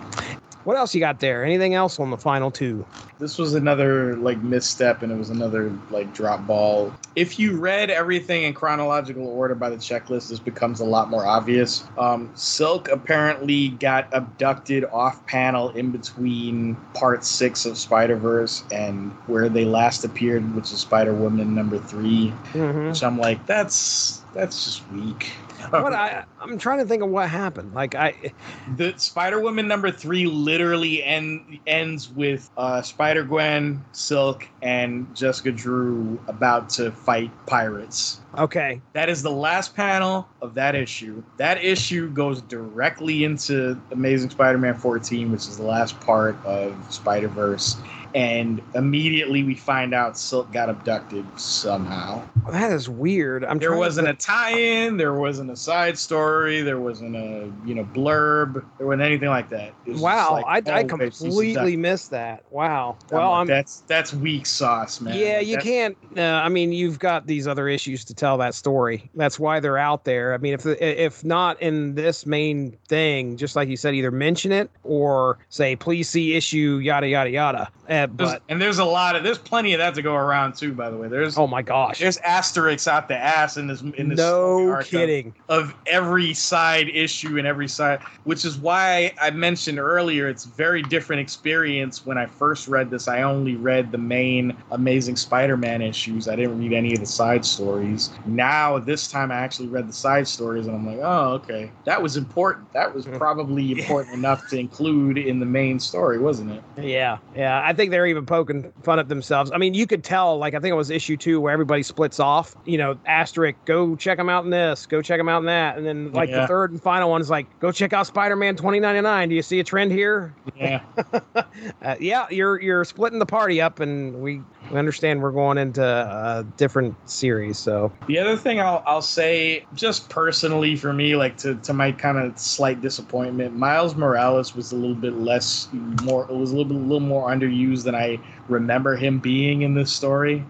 [0.64, 1.44] What else you got there?
[1.44, 2.84] Anything else on the final two?
[3.18, 7.88] this was another like misstep and it was another like drop ball if you read
[7.88, 12.88] everything in chronological order by the checklist this becomes a lot more obvious um, silk
[12.88, 20.02] apparently got abducted off panel in between part six of spider-verse and where they last
[20.04, 22.88] appeared which is spider-woman number three Mhm.
[22.88, 25.30] which i'm like that's that's just weak
[25.70, 27.74] What I I'm trying to think of what happened.
[27.74, 28.32] Like I
[28.76, 35.52] the Spider Woman number three literally end, ends with uh, Spider Gwen, Silk, and Jessica
[35.52, 38.20] Drew about to fight pirates.
[38.36, 38.80] okay.
[38.92, 41.22] That is the last panel of that issue.
[41.36, 46.74] That issue goes directly into Amazing Spider Man 14, which is the last part of
[46.92, 47.76] Spider Verse.
[48.14, 52.22] And immediately we find out Silk got abducted somehow.
[52.50, 53.44] That is weird.
[53.44, 54.96] I'm There wasn't a tie-in.
[54.96, 56.62] There wasn't a side story.
[56.62, 58.64] There wasn't a you know blurb.
[58.78, 59.72] There wasn't anything like that.
[59.86, 62.44] It was just Wow, like, I, I oh, she's completely missed that.
[62.50, 62.96] Wow.
[63.10, 65.16] Well, like, I'm that's that's weak sauce, man.
[65.16, 65.96] Yeah, you That's- can't.
[66.16, 69.10] Uh, I mean, you've got these other issues to tell that story.
[69.14, 70.34] That's why they're out there.
[70.34, 74.52] I mean, if if not in this main thing, just like you said, either mention
[74.52, 77.68] it or say, "Please see issue," yada yada yada.
[77.88, 80.54] Uh, There's- but and there's a lot of there's plenty of that to go around
[80.54, 80.72] too.
[80.72, 84.08] By the way, there's oh my gosh, there's asterisks out the ass in this in
[84.08, 85.34] this no arc of- kidding.
[85.48, 90.82] of every side issue and every side, which is why I mentioned earlier it's very
[90.82, 92.04] different experience.
[92.04, 96.28] When I first read this, I only read the main Amazing Spider-Man issues.
[96.28, 98.10] I didn't read any of the side stories.
[98.26, 102.00] Now this time I actually read the side stories, and I'm like, oh, okay, that
[102.02, 102.72] was important.
[102.72, 103.18] That was Mhm.
[103.18, 106.62] probably important enough to include in the main story, wasn't it?
[106.82, 107.62] Yeah, yeah.
[107.64, 109.50] I think they're even poking fun at themselves.
[109.54, 112.18] I mean, you could tell, like, I think it was issue two where everybody splits
[112.18, 112.56] off.
[112.64, 115.76] You know, asterisk, go check them out in this, go check them out in that.
[115.76, 116.40] And then, like, Yeah.
[116.42, 119.28] the third and final one is like, go check out Spider Man 2099.
[119.28, 120.34] Do you see a trend here?
[120.56, 120.80] Yeah.
[121.82, 125.84] uh, yeah, you're you're splitting the party up, and we, we understand we're going into
[125.84, 127.58] a different series.
[127.58, 131.92] So, The other thing I'll, I'll say, just personally for me, like to, to my
[131.92, 135.68] kind of slight disappointment, Miles Morales was a little bit less,
[136.02, 139.62] more, it was a little bit, a little more underused than I remember him being
[139.62, 140.48] in this story.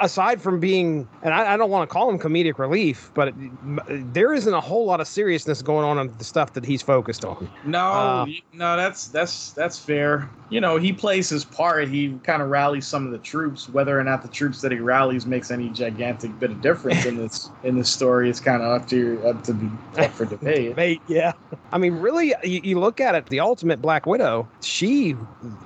[0.00, 3.34] Aside from being, and I, I don't want to call him comedic relief, but it,
[3.62, 3.80] m-
[4.12, 7.24] there isn't a whole lot of seriousness going on in the stuff that he's focused
[7.24, 7.48] on.
[7.64, 10.28] No, Uh, no, that's that's that's fair.
[10.50, 11.88] You know, he plays his part.
[11.88, 13.68] He kind of rallies some of the troops.
[13.68, 17.16] Whether or not the troops that he rallies makes any gigantic bit of difference in
[17.16, 19.68] this in this story is kind of up to up to be
[19.98, 20.76] up for debate.
[20.76, 21.32] Mate, yeah.
[21.72, 25.16] I mean, really, you, you look at it, the ultimate Black Widow, she,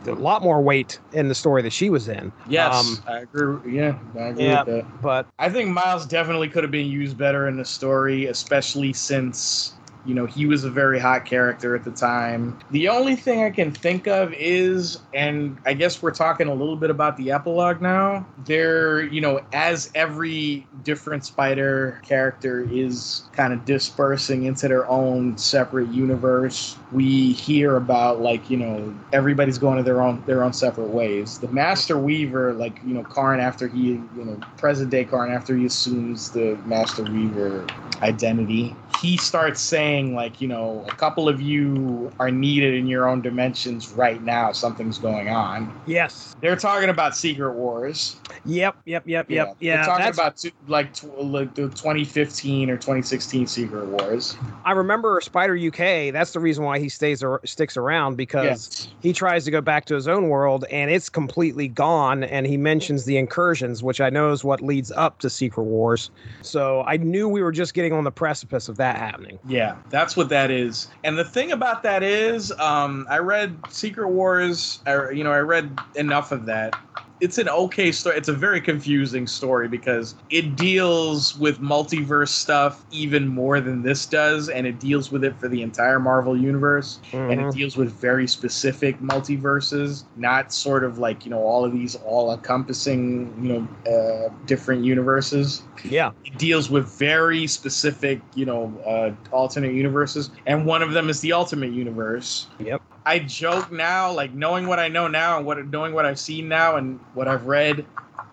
[0.07, 2.33] a lot more weight in the story that she was in.
[2.49, 3.77] Yes, Um, I agree.
[3.77, 4.65] Yeah, I agree yeah.
[4.65, 5.03] with that.
[5.03, 9.78] But I think Miles definitely could have been used better in the story, especially since
[10.09, 12.59] you know he was a very hot character at the time.
[12.71, 16.77] The only thing I can think of is, and I guess we're talking a little
[16.77, 18.27] bit about the epilogue now.
[18.47, 25.37] There, you know, as every different Spider character is kind of dispersing into their own
[25.37, 30.55] separate universe, we hear about like you know everybody's going to their own their own
[30.55, 31.39] separate ways.
[31.39, 35.55] The Master Weaver, like you know, Karn after he you know present day Karn after
[35.55, 37.67] he assumes the Master Weaver
[38.03, 43.09] identity, he starts saying like you know a couple of you are needed in your
[43.09, 44.53] own dimensions right now.
[44.53, 45.73] Something's going on.
[45.87, 48.17] yes, They're talking about Secret Wars.
[48.45, 49.57] yep, yep, yep, yep.
[49.61, 54.37] Yeah, They're talking that's, about two, like tw- like the 2015 or 2016 Secret Wars.
[54.65, 56.13] I remember Spider UK.
[56.13, 58.89] That's the reason why he stays or sticks around because Yes.
[59.01, 62.25] he tries to go back to his own world and it's completely gone.
[62.25, 66.11] And he mentions the incursions, which I know is what leads up to Secret Wars.
[66.43, 69.39] So I knew we were just getting on the precipice of that happening.
[69.47, 70.89] Yeah, that's what that is.
[71.05, 74.81] And the thing about that is, um, I read Secret Wars.
[74.87, 76.75] I, you know, I read enough of that.
[77.21, 78.17] It's an okay story.
[78.17, 84.07] It's a very confusing story because it deals with multiverse stuff even more than this
[84.07, 87.49] does, and it deals with it for the entire Marvel universe, and Mhm.
[87.49, 91.97] it deals with very specific multiverses, not sort of like you know all of these
[92.07, 96.11] all-encompassing you know uh, different universes Yeah.
[96.25, 101.21] it deals with very specific, you know, uh, alternate universes, and one of them is
[101.21, 102.47] the Ultimate Universe.
[102.59, 102.83] Yep.
[103.07, 106.49] I joke now, like knowing what I know now and what knowing what I've seen
[106.49, 107.87] now and what I've read.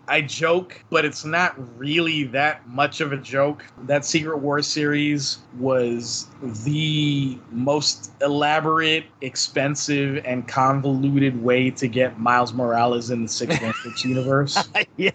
[0.07, 3.65] I joke, but it's not really that much of a joke.
[3.87, 6.27] That Secret Wars series was
[6.63, 14.09] the most elaborate, expensive, and convoluted way to get Miles Morales in the Six 616
[14.11, 15.11] universe yeah.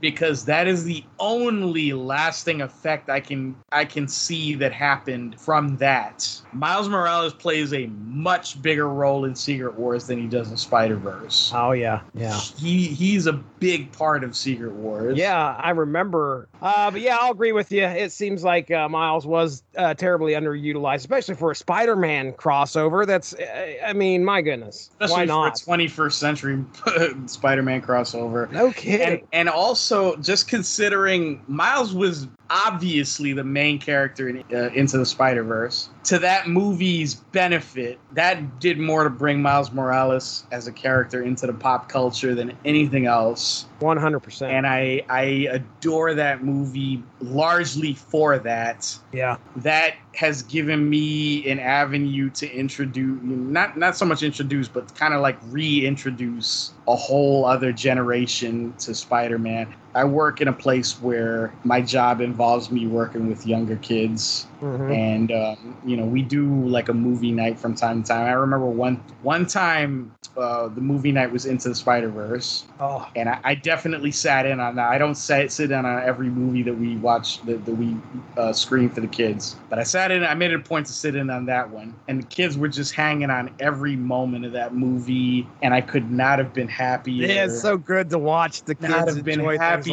[0.00, 5.76] Because that is the only lasting effect I can I can see that happened from
[5.78, 6.28] that.
[6.52, 10.96] Miles Morales plays a much bigger role in Secret Wars than he does in Spider
[10.96, 11.52] Verse.
[11.54, 12.00] Oh yeah.
[12.14, 12.38] Yeah.
[12.58, 15.16] He he's a big part of Secret Wars.
[15.16, 16.48] Yeah, I remember.
[16.60, 17.84] Uh, but yeah, I'll agree with you.
[17.84, 23.06] It seems like uh, Miles was uh, terribly underutilized, especially for a Spider-Man crossover.
[23.06, 25.60] That's, uh, I mean, my goodness, especially why not?
[25.60, 26.64] for a 21st century
[27.26, 28.50] Spider Man crossover.
[28.50, 29.26] No And, kidding.
[29.32, 29.85] and also
[30.16, 35.88] just considering Miles was obviously the main character in uh, Into the Spider Verse.
[36.04, 41.46] To that movie's benefit, that did more to bring Miles Morales as a character into
[41.46, 43.66] the pop culture than anything else.
[43.80, 44.52] One hundred percent.
[44.52, 48.96] And I I adore that movie largely for that.
[49.12, 49.36] Yeah.
[49.56, 55.12] That has given me an avenue to introduce not not so much introduce, but kind
[55.12, 59.74] of like reintroduce a whole other generation to Spider-Man.
[59.96, 64.90] I work in a place where my job involves me working with younger kids, Mhm.
[64.94, 68.26] and um, you know we do like a movie night from time to time.
[68.26, 73.08] I remember one one time uh, the movie night was into the Spider Verse, Oh,
[73.16, 74.90] and I, I definitely sat in on that.
[74.90, 77.96] I don't sit sit in on every movie that we watch that, that we
[78.36, 80.24] uh, screen for the kids, but I sat in.
[80.24, 82.68] I made it a point to sit in on that one, and the kids were
[82.68, 87.26] just hanging on every moment of that movie, and I could not have been happier.
[87.26, 89.40] yeah, it's so good to watch the Not kids have been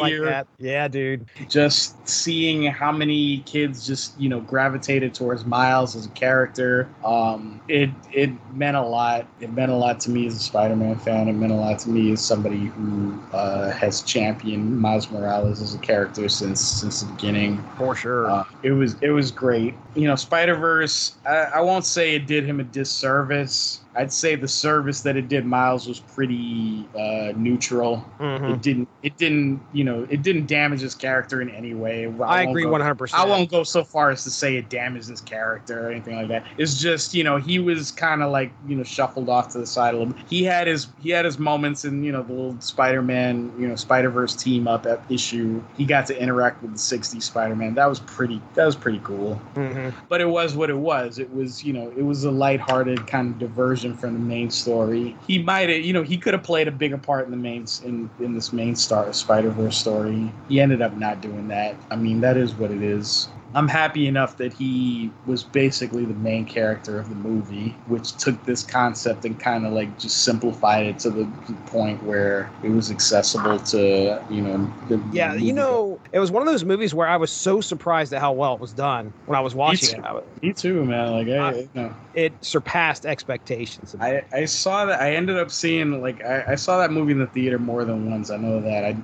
[0.01, 0.47] things like that.
[0.59, 1.25] Yeah, dude.
[1.49, 7.61] just seeing how many kids just you know gravitated towards Miles as a character, um,
[7.67, 9.25] it it meant a lot.
[9.39, 11.27] It meant a lot to me as a Spider-Man fan.
[11.27, 15.73] It meant a lot to me as somebody who uh, has championed Miles Morales as
[15.75, 17.63] a character since since the beginning.
[17.77, 18.29] For sure.
[18.29, 19.75] Uh, it was it was great.
[19.95, 21.15] You know, Spider Verse.
[21.25, 23.79] I, I won't say it did him a disservice.
[23.95, 28.03] I'd say the service that it did Miles was pretty uh, neutral.
[28.19, 28.53] Mhm.
[28.55, 28.87] It didn't.
[29.03, 29.61] It didn't.
[29.71, 32.05] You know, it didn't damage his character in any way.
[32.05, 33.21] I won't agree one hundred percent.
[33.21, 36.27] I won't go so far as to say it damaged his character or anything like
[36.29, 36.43] that.
[36.57, 39.67] It's just you know he was kind of like you know shuffled off to the
[39.67, 40.13] side a little.
[40.13, 40.23] bit.
[40.27, 43.75] He had his he had his moments in you know the little Spider-Man you know
[43.75, 45.61] Spider-Verse team up ep- issue.
[45.77, 47.75] He got to interact with the '60s Spider-Man.
[47.75, 48.41] That was pretty.
[48.55, 49.41] That was pretty cool.
[49.55, 49.93] Mhm.
[50.09, 51.19] But it was what it was.
[51.19, 55.17] It was you know it was a lighthearted kind of diversion from the main story.
[55.27, 57.65] He might have you know he could have played a bigger part in the main
[57.83, 60.31] in in this main star Spider Verse story.
[60.47, 61.75] He ended up not doing that.
[61.91, 63.27] I mean that is what it is.
[63.55, 68.43] I'm happy enough that he was basically the main character of the movie, which took
[68.45, 71.25] this concept and kind of like just simplified it to the
[71.67, 74.73] point where it was accessible to you know.
[74.87, 78.11] The Yeah, you know, it was one of those movies where I was so surprised
[78.13, 79.95] at how well it was done when I was watching too.
[79.97, 80.03] it.
[80.03, 81.11] I- Me too, man.
[81.11, 81.95] Like I, I- you know.
[82.13, 83.95] It surpassed expectations.
[83.99, 85.01] I, I saw that.
[85.01, 88.09] I ended up seeing like I, I saw that movie in the theater more than
[88.09, 88.29] once.
[88.29, 88.95] I know that.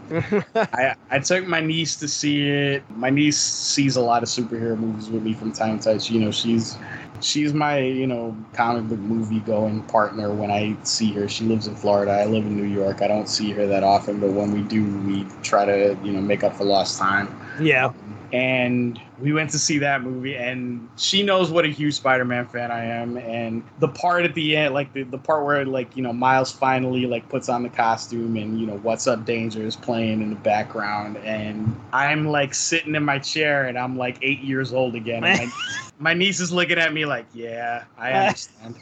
[0.54, 2.84] I, I I took my niece to see it.
[2.92, 6.00] My niece sees a lot of superhero movies with me from time to time.
[6.00, 6.78] She, you know, she's
[7.20, 11.28] she's my you know comic book movie going partner when I see her.
[11.28, 12.12] She lives in Florida.
[12.12, 13.02] I live in New York.
[13.02, 16.22] I don't see her that often, but when we do, we try to you know
[16.22, 17.28] make up for lost time
[17.62, 17.92] yeah.
[18.32, 22.72] and we went to see that movie and she knows what a huge spider-man fan
[22.72, 23.18] i am.
[23.18, 26.52] And the part at the end like the, the part where like you know miles
[26.52, 30.30] finally like puts on the costume and you know what's up danger is playing in
[30.30, 31.18] the background.
[31.18, 35.24] And i'm like sitting in my chair and i'm like eight years old again.
[35.24, 35.40] And
[36.00, 38.76] my, my niece is looking at me like yeah i understand.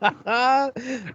[0.00, 0.70] Uh,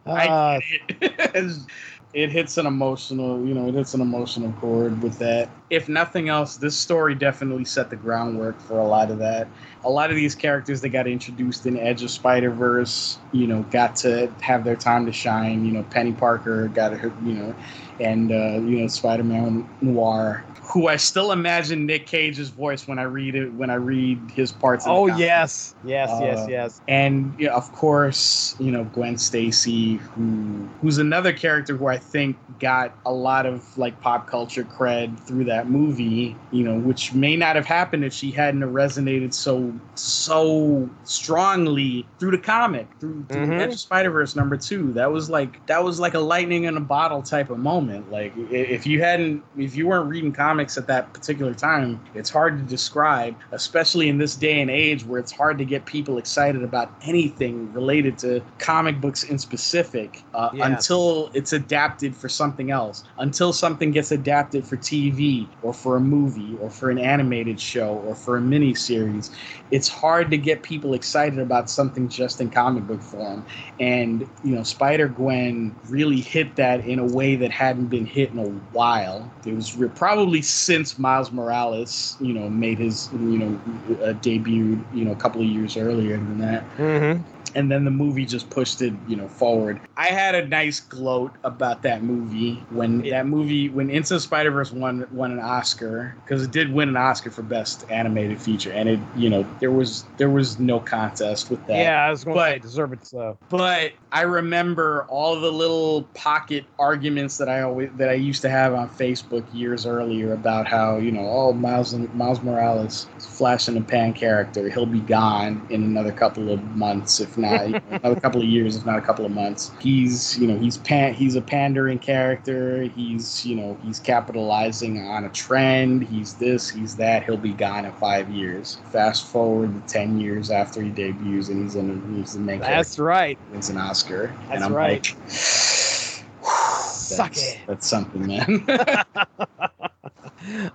[0.06, 1.58] I get it.
[2.14, 5.50] it hits an emotional, you know, it hits an emotional chord with that.
[5.72, 9.48] If nothing else, this story definitely set the groundwork for a lot of that.
[9.84, 13.64] A lot of these characters that got introduced in Edge of Spider Verse, you know,
[13.72, 15.66] got to have their time to shine.
[15.66, 17.56] You know, Penny Parker got her, you know,
[18.00, 20.46] and uh, you know, Spider Man Noir.
[20.66, 24.52] Who I still imagine Nick Cage's voice when I read it when I read his
[24.52, 24.86] parts.
[24.88, 26.82] oh yes, yes, yes, Uh, yes.
[26.88, 32.38] and yeah, of course, you know Gwen Stacy, who who's another character who I think
[32.60, 36.36] got a lot of like pop culture cred through that movie.
[36.52, 42.32] You know, which may not have happened if she hadn't resonated so so strongly through
[42.32, 43.64] the comic, through, through Mhm.
[43.66, 44.94] Of Spider Verse number two.
[44.94, 48.12] That was like that was like a lightning in a bottle type of moment.
[48.12, 52.58] Like if you hadn't, if you weren't reading comics at that particular time, it's hard
[52.58, 56.64] to describe, especially in this day and age where it's hard to get people excited
[56.64, 60.68] about anything related to comic books in specific uh, Yeah.
[60.68, 66.00] until it's adapted for something else, until something gets adapted for TV or for a
[66.00, 69.32] movie or for an animated show or for a mini series.
[69.72, 73.44] It's hard to get people excited about something just in comic book form.
[73.80, 78.32] And, you know, Spider Gwen really hit that in a way that hadn't been hit
[78.32, 79.32] in a while.
[79.46, 84.86] It was re- probably since Miles Morales, you know, made his, you know, uh, debut,
[84.92, 86.66] you know, a couple of years earlier than that.
[86.78, 87.22] hmm
[87.56, 89.80] and then the movie just pushed it, you know, forward.
[89.98, 94.72] I had a nice gloat about that movie when that movie when Into Spider Verse
[94.72, 98.90] won won an Oscar because it did win an Oscar for best animated feature, and
[98.90, 101.78] it you know there was there was no contest with that.
[101.78, 103.38] Yeah, I was going to say deserve it so.
[103.50, 108.50] But I remember all the little pocket arguments that I always that I used to
[108.50, 113.74] have on Facebook years earlier about how you know oh Miles Miles Morales flash in
[113.74, 118.42] the pan character he'll be gone in another couple of months if not another couple
[118.42, 121.42] of years if not a couple of months he's you know he's pan he's a
[121.42, 127.38] pandering character he's you know he's capitalizing on a trend he's this he's that he'll
[127.38, 131.76] be gone in five years fast forward to ten years after he debuts and he's
[131.76, 133.38] in a, he's the main character That's right.
[133.52, 134.28] wins an Oscar.
[134.28, 134.92] That's and I'm right.
[134.92, 137.60] like, Suck that's, it.
[137.68, 138.66] That's something, man.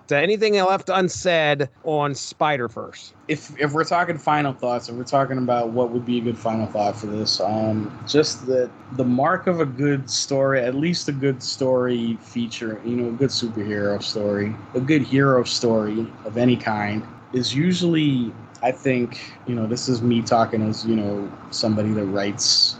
[0.08, 3.12] So anything left unsaid on Spider Verse?
[3.28, 6.38] if if we're talking final thoughts, if we're talking about what would be a good
[6.38, 11.08] final thought for this, um, just that the mark of a good story, at least
[11.08, 16.38] a good story feature, you know, a good superhero story, a good hero story of
[16.38, 21.30] any kind, is usually, I think, you know, this is me talking as you know
[21.50, 22.78] somebody that writes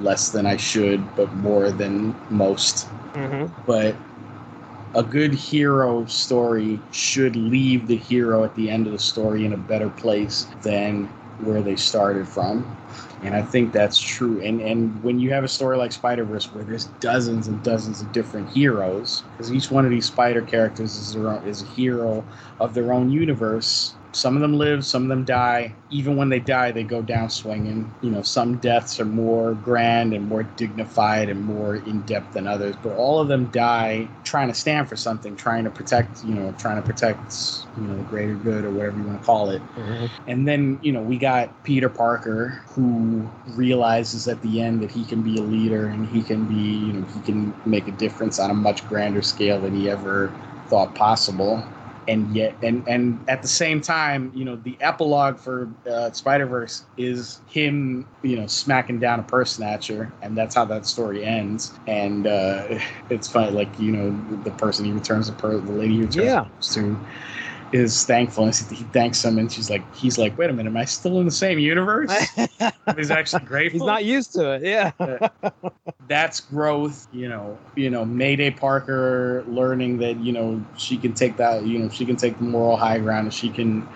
[0.00, 2.88] less than I should, but more than most.
[3.14, 3.46] Mm-hmm.
[3.64, 3.94] but
[4.94, 9.52] a good hero story should leave the hero at the end of the story in
[9.52, 11.06] a better place than
[11.40, 12.64] where they started from.
[13.22, 14.40] And I think that's true.
[14.40, 18.00] And and when you have a story like Spider Verse where there's dozens and dozens
[18.02, 21.66] of different heroes, because each one of these Spider characters is their own, is a
[21.66, 22.24] hero
[22.60, 23.94] of their own universe.
[24.14, 25.74] Some of them live, some of them die.
[25.90, 27.92] Even when they die, they go down swinging.
[28.00, 32.46] You know, some deaths are more grand and more dignified and more in depth than
[32.46, 36.34] others, but all of them die trying to stand for something, trying to protect, you
[36.34, 39.50] know, trying to protect, you know, the greater good or whatever you want to call
[39.50, 39.62] it.
[39.76, 40.06] Mm-hmm.
[40.28, 45.04] And then, you know, we got Peter Parker who realizes at the end that he
[45.04, 48.38] can be a leader and he can be, you know, he can make a difference
[48.38, 50.32] on a much grander scale than he ever
[50.68, 51.64] thought possible.
[52.06, 56.46] And yet, and and at the same time, you know, the epilogue for uh, Spider
[56.46, 61.24] Verse is him, you know, smacking down a purse snatcher, and that's how that story
[61.24, 61.72] ends.
[61.86, 62.78] And uh,
[63.10, 66.16] it's funny, like you know, the person he returns the purse, the lady he returns
[66.26, 66.44] Yeah.
[66.72, 66.98] to,
[67.74, 70.76] is thankful and he thanks him and she's like he's like wait a minute am
[70.76, 72.12] i still in the same universe
[72.96, 74.62] he's actually grateful He's not used to it.
[74.62, 74.92] Yeah.
[76.06, 81.36] that's growth you know you know mayday parker learning that you know she can take
[81.38, 83.88] that you know she can take the moral high ground and she can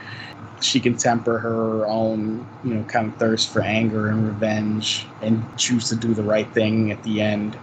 [0.60, 5.40] she can temper her own you know kind of thirst for anger and revenge and
[5.56, 7.56] choose to do the right thing at the end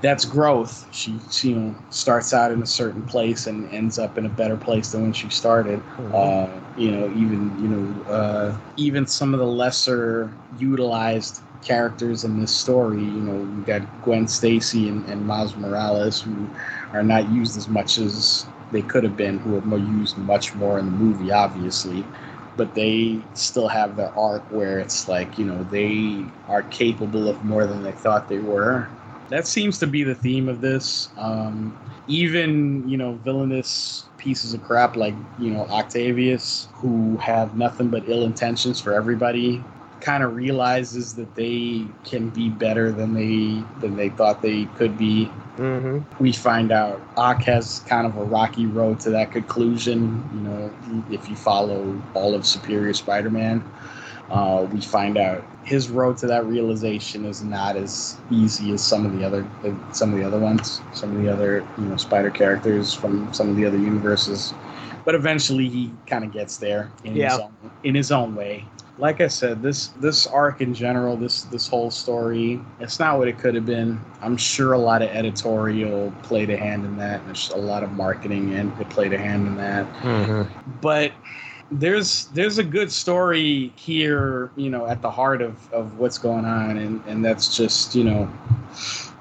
[0.00, 4.18] that's growth she, she you know starts out in a certain place and ends up
[4.18, 5.82] in a better place than when she started
[6.12, 12.38] uh, you know, even you know, uh, even some of the lesser utilized characters in
[12.40, 13.02] this story.
[13.02, 16.48] You know, we got Gwen Stacy and, and Miles Morales who
[16.92, 20.54] are not used as much as they could have been, who are more used much
[20.54, 22.04] more in the movie, obviously.
[22.56, 27.44] But they still have their arc where it's like, you know, they are capable of
[27.44, 28.88] more than they thought they were.
[29.28, 31.08] That seems to be the theme of this.
[31.16, 37.88] Um, even you know villainous pieces of crap like you know Octavius, who have nothing
[37.88, 39.62] but ill intentions for everybody,
[40.00, 44.96] kind of realizes that they can be better than they than they thought they could
[44.96, 45.30] be.
[45.56, 46.22] Mm-hmm.
[46.22, 50.28] We find out Ock has kind of a rocky road to that conclusion.
[50.34, 53.64] You know, if you follow all of Superior Spider-Man,
[54.30, 59.06] uh, we find out his road to that realization is not as easy as some
[59.06, 61.96] of the other uh, some of the other ones, some of the other you know
[61.96, 64.54] spider characters from some of the other universes.
[65.04, 67.54] But eventually, he kind of gets there in his own
[67.84, 68.64] in his own way.
[68.98, 73.28] Like I said, this this arc in general, this this whole story, it's not what
[73.28, 74.00] it could have been.
[74.22, 77.82] I'm sure a lot of editorial played a hand in that, and there's a lot
[77.84, 80.50] of marketing and it played a hand in that Mm-hmm.
[80.80, 81.12] but
[81.70, 86.44] there's there's a good story here you know at the heart of of what's going
[86.44, 88.30] on and and that's just you know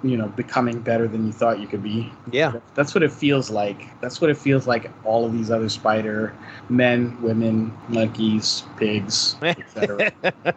[0.08, 2.54] you know becoming better than you thought you could be Yeah.
[2.76, 6.34] that's what it feels like that's what it feels like all of these other spider
[6.70, 10.12] men women monkeys pigs etc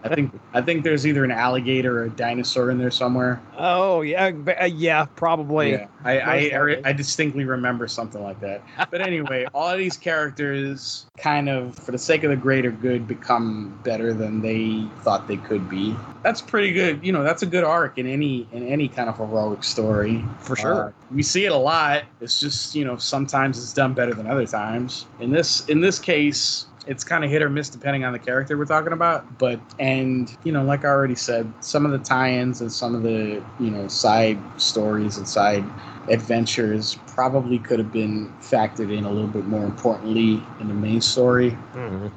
[0.05, 4.03] i think i think there's either an alligator or a dinosaur in there somewhere Oh
[4.03, 4.30] yeah.
[4.61, 5.07] uh, Yeah.
[5.16, 5.72] Probably.
[5.72, 6.80] yeah, I, I.
[6.84, 8.62] I distinctly remember something like that.
[8.90, 13.09] But anyway, all of these characters kind of, for the sake of the greater good,
[13.09, 15.96] become better than they thought they could be.
[16.22, 17.05] That's pretty good.
[17.05, 20.24] You know, that's a good arc in any in any kind of heroic story.
[20.41, 20.84] For sure.
[20.89, 22.05] Uh, we see it a lot.
[22.20, 25.07] It's just you know sometimes it's done better than other times.
[25.20, 28.57] In this in this case, it's kind of hit or miss depending on the character
[28.57, 29.39] we're talking about.
[29.39, 33.03] But and you know, like I already said, some of the tie-ins and some of
[33.03, 35.64] the you know side stories and side
[36.09, 41.01] adventures probably could have been factored in a little bit more importantly in the main
[41.01, 41.57] story.
[41.74, 42.11] Mhm.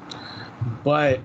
[0.84, 1.20] But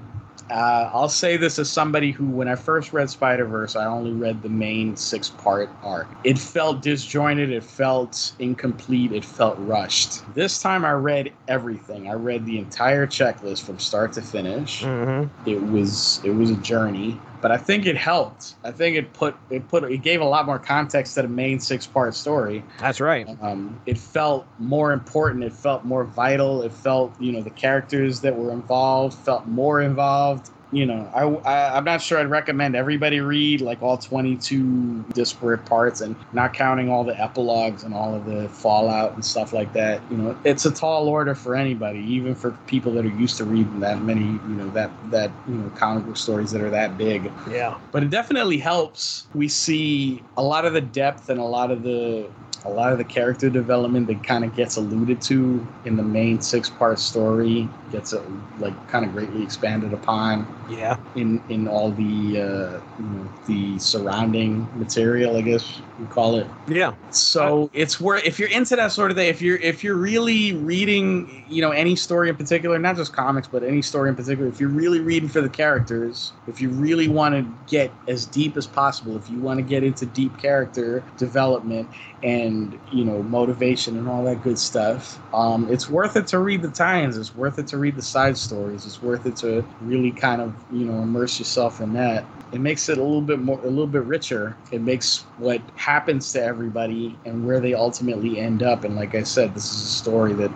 [0.51, 4.13] uh, I'll say this as somebody who, when I first read Spider Verse, I only
[4.13, 6.09] read the main six part arc.
[6.25, 10.23] It felt disjointed, it felt incomplete, it felt rushed.
[10.35, 12.09] This time I read everything.
[12.09, 14.83] I read the entire checklist from start to finish.
[14.83, 15.31] Mhm.
[15.45, 18.57] It was it was a journey, but I think it helped.
[18.65, 21.61] I think it put it put it gave a lot more context to the main
[21.61, 22.65] six part story.
[22.81, 23.29] That's right.
[23.41, 25.45] Um, it felt more important.
[25.45, 26.63] It felt more vital.
[26.63, 30.51] It felt, you know, the characters that were involved felt more involved.
[30.73, 35.65] You know, I, I I'm not sure I'd recommend everybody read like all 22 disparate
[35.65, 39.73] parts and not counting all the epilogues and all of the fallout and stuff like
[39.75, 40.03] that.
[40.11, 43.45] You know, it's a tall order for anybody, even for people that are used to
[43.45, 46.99] reading that many, you know, that that you know comic book stories that are that
[46.99, 47.79] big Yeah.
[47.93, 49.27] but it definitely helps.
[49.35, 52.29] We see a lot of the depth and a lot of the
[52.67, 56.41] a lot of the character development that kind of gets alluded to in the main
[56.41, 58.21] six part story gets uh,
[58.59, 60.97] like kind of greatly expanded upon Yeah.
[61.15, 66.49] in in all the uh, you know, the surrounding material, I guess you call it.
[66.67, 66.95] Yeah.
[67.11, 70.55] So it's where if you're into that sort of thing, if you're if you're really
[70.55, 74.49] reading, you know, any story in particular, not just comics, but any story in particular,
[74.49, 78.57] if you're really reading for the characters, if you really want to get as deep
[78.57, 81.89] as possible, if you want to get into deep character development
[82.27, 86.61] and you know motivation and all that good stuff, um, it's worth it to read
[86.61, 87.17] the tie-ins.
[87.17, 88.85] It's worth it to read the side stories.
[88.85, 92.89] It's worth it to really kind of you know immerse yourself in that it makes
[92.89, 97.19] it a little bit more a little bit richer it makes what happens to everybody
[97.25, 100.51] and where they ultimately end up and like i said this is a story that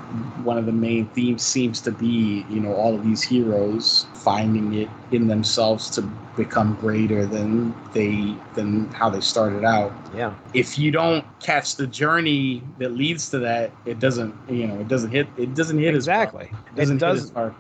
[0.45, 4.73] one of the main themes seems to be you know all of these heroes finding
[4.75, 6.03] it in themselves to
[6.45, 10.33] become greater than they than how they started out Yeah.
[10.55, 14.89] if you don't catch the journey that leads to that it doesn't you know it
[14.89, 16.29] doesn't hit it doesn't hit as hard.
[16.29, 16.51] Exactly.
[16.69, 17.55] it doesn't it hit does as hard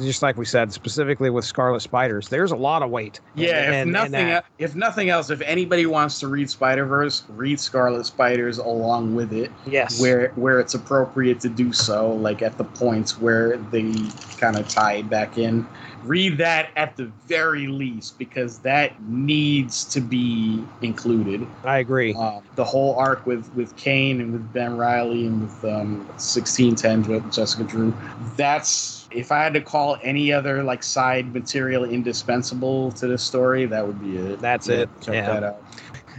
[0.00, 3.68] just like we said specifically with scarlet spiders there's a lot of weight Yeah, if
[3.68, 8.04] in- in nothing, if nothing else, if anybody wants to read Spider Verse, read Scarlet
[8.06, 12.64] Spiders along with it, yes where where it's appropriate to do so, like at the
[12.64, 13.92] points where they
[14.38, 15.66] kind of tie it back in.
[16.04, 21.46] Read that at the very least because that needs to be included.
[21.64, 25.64] i agree Um, the whole arc with with Kaine and with Ben Reilly and with
[25.64, 27.92] um, sixteen ten with Jessica Drew.
[28.36, 33.66] That's if I had to call any other like side material indispensable to this story,
[33.66, 34.40] that would be it.
[34.40, 34.90] That's Yeah, it.
[35.00, 35.26] Check Yeah.
[35.32, 35.62] that out.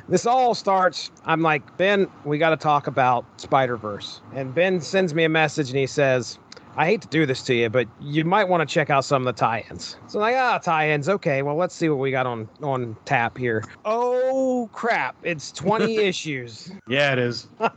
[0.10, 4.82] this all starts i'm like ben we got to talk about spider verse and ben
[4.82, 6.38] sends me a message and he says
[6.76, 9.28] I hate to do this to you, but you might want to check out some
[9.28, 9.98] of the tie-ins.
[10.08, 11.08] So like, ah, tie-ins.
[11.08, 13.64] Okay, well, let's see what we got on on tap here.
[13.86, 15.16] Oh crap!
[15.24, 16.72] It's 20 issues.
[16.88, 17.48] Yeah, it is.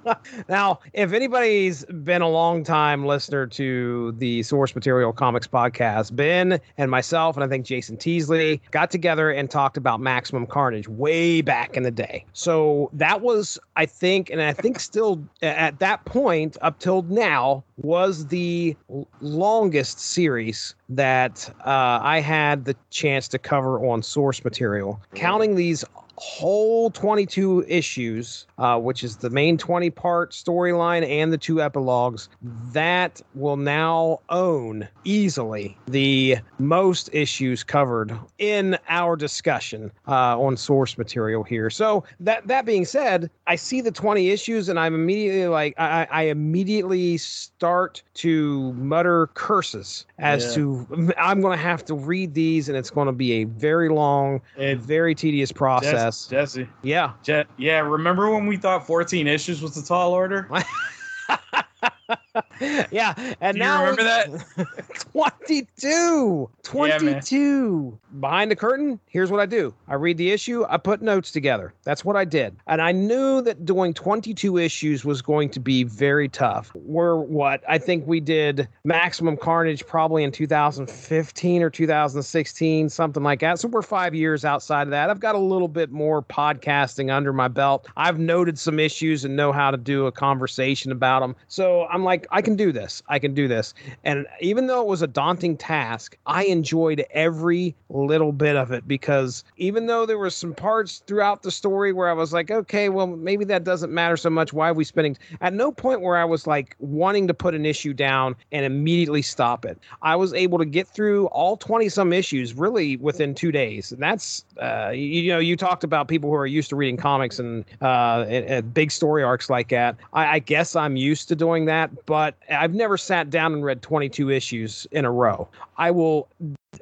[0.49, 6.61] Now, if anybody's been a long time listener to the Source Material Comics podcast, Ben
[6.79, 11.41] and myself, and I think Jason Teasley got together and talked about Maximum Carnage way
[11.41, 12.25] back in the day.
[12.33, 17.65] So that was, I think, and I think still at that point up till now,
[17.83, 18.77] was the
[19.21, 25.01] longest series that uh, I had the chance to cover on source material.
[25.15, 25.85] Counting these
[26.19, 32.29] whole 22 issues, uh, which is the main 20 part storyline and the two epilogues,
[32.73, 40.97] that will now own easily the most issues covered in our discussion uh, on source
[40.97, 41.69] material here.
[41.71, 46.07] So that that being said, I see the 20 issues and I'm immediately like I,
[46.11, 50.55] I immediately start to mutter curses as Yeah.
[50.55, 53.89] to I'm going to have to read these and it's going to be a very
[53.89, 56.06] long, It, very tedious process.
[56.11, 56.69] Jesse.
[56.83, 57.13] Yeah.
[57.23, 60.49] Je- yeah, remember when we thought 14 issues was the tall order?
[62.91, 63.15] yeah.
[63.41, 64.67] And Do now remember that?
[65.13, 65.87] 22.
[65.89, 67.99] Yeah, 22.
[68.21, 69.75] Behind the curtain, here's what I do.
[69.89, 71.75] I read the issue, I put notes together.
[71.85, 72.57] That's what I did.
[72.67, 76.73] And I knew that doing 22 issues was going to be very tough.
[76.75, 77.63] We're what?
[77.69, 83.59] I think we did Maximum Carnage probably in 2015 or 2016, something like that.
[83.59, 85.11] So we're 5 years outside of that.
[85.11, 87.89] I've got a little bit more podcasting under my belt.
[87.97, 91.37] I've noted some issues and know how to do a conversation about them.
[91.49, 93.03] So I'm like I can do this.
[93.09, 93.73] I can do this.
[94.05, 98.87] And even though it was a daunting task, I enjoyed every little bit of it
[98.87, 102.91] because even though there were some parts throughout the story where I was like, okay,
[102.91, 104.53] well, maybe that doesn't matter so much.
[104.53, 105.17] Why are we spending?
[105.41, 109.23] At no point where I was like wanting to put an issue down and immediately
[109.23, 109.79] stop it.
[110.03, 113.91] I was able to get through all 20 some issues really within two days.
[113.91, 116.99] And that's, uh, you, you know, you talked about people who are used to reading
[116.99, 119.97] comics and, uh, and, and big story arcs like that.
[120.13, 123.83] I, I guess I'm used to doing that, but I've never sat down and read
[123.83, 125.49] 22 issues in a row.
[125.77, 126.29] I will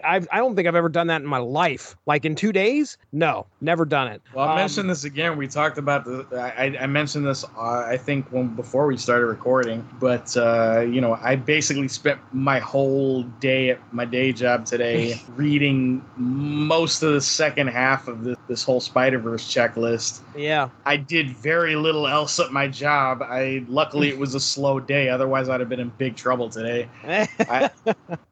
[0.02, 1.96] I've, I don't think I've ever done that in my life.
[2.06, 2.96] Like in two days?
[3.12, 4.22] No, never done it.
[4.34, 5.36] Well, I Um, mentioned this again.
[5.36, 6.26] We talked about the.
[6.56, 7.44] I, I mentioned this.
[7.56, 12.20] Uh, I think when before we started recording, but uh, you know, I basically spent
[12.32, 18.24] my whole day at my day job today reading most of the second half of
[18.24, 20.20] this, this whole Spider Verse checklist.
[20.36, 20.68] Yeah.
[20.84, 23.22] I did very little else at my job.
[23.22, 25.08] I luckily it was a slow day.
[25.08, 26.88] Otherwise, I'd have been in big trouble today.
[27.04, 27.70] I,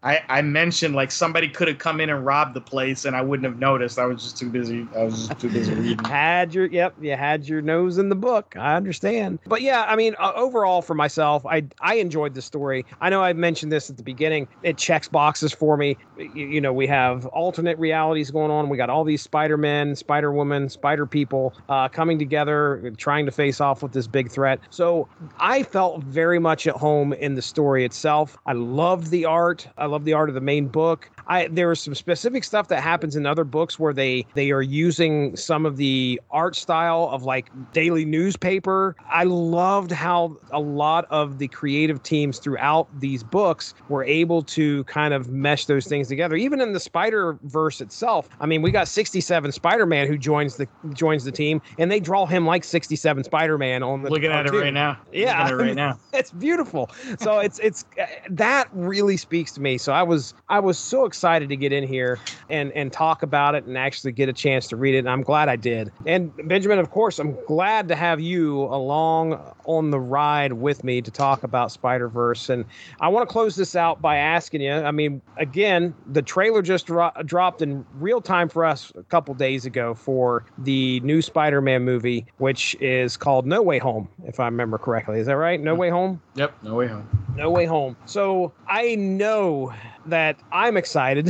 [0.03, 3.23] I, I mentioned like somebody could have come in and robbed the place, and I
[3.23, 3.99] wouldn't have noticed.
[3.99, 4.87] I was just too busy.
[4.97, 6.05] I was just too busy reading.
[6.33, 8.55] had your yep you had your nose in the book.
[8.57, 9.39] I understand.
[9.47, 12.85] But yeah i mean uh, overall for myself i i enjoyed the story.
[13.01, 14.49] I know i mentioned this at the beginning.
[14.63, 15.97] It checks boxes for me.
[16.17, 18.69] You, you know we have alternate realities going on.
[18.69, 23.83] We got all these spider-men spider-woman spider people uh, coming together trying to face off
[23.83, 24.61] with this big threat.
[24.71, 28.37] So i felt very much at home in the story itself.
[28.47, 29.69] I loved the art.
[29.79, 32.83] I love the art of the main book I there was some specific stuff that
[32.83, 37.23] happens in other books where they they are using some of the art style of
[37.23, 38.95] like daily newspaper.
[39.11, 44.85] I loved how a lot of the creative teams throughout these books were able to
[44.85, 46.37] kind of mesh those things together.
[46.37, 50.57] Even in the Spider Verse itself, I mean, we got 67 Spider Man who joins
[50.57, 54.33] the joins the team, and they draw him like 67 Spider Man on the Looking
[54.33, 54.99] at it right now.
[55.13, 55.45] Yeah.
[55.45, 55.99] Looking at it right now.
[56.13, 56.91] it's beautiful.
[57.19, 57.87] So it's it's
[58.29, 59.79] that really speaks to me.
[59.79, 62.19] So I was I was so excited to get in here
[62.49, 64.99] and and talk about it and actually get a chance to read it.
[64.99, 65.91] And I'm glad I did.
[66.07, 71.01] And Benjamin, of course, I'm glad to have you along on the ride with me
[71.01, 72.49] to talk about Spider Verse.
[72.49, 72.65] And
[73.01, 74.73] I want to close this out by asking you.
[74.73, 79.35] I mean, again, the trailer just dro- dropped in real time for us a couple
[79.35, 84.47] days ago for the new Spider-Man movie, which is called No Way Home, if I
[84.47, 85.19] remember correctly.
[85.19, 85.61] Is that right?
[85.61, 85.81] No mm-hmm.
[85.81, 86.21] Way Home.
[86.35, 86.55] Yep.
[86.63, 87.09] No way home.
[87.37, 87.97] No Way Home.
[88.07, 89.73] So I know
[90.07, 91.29] that I'm excited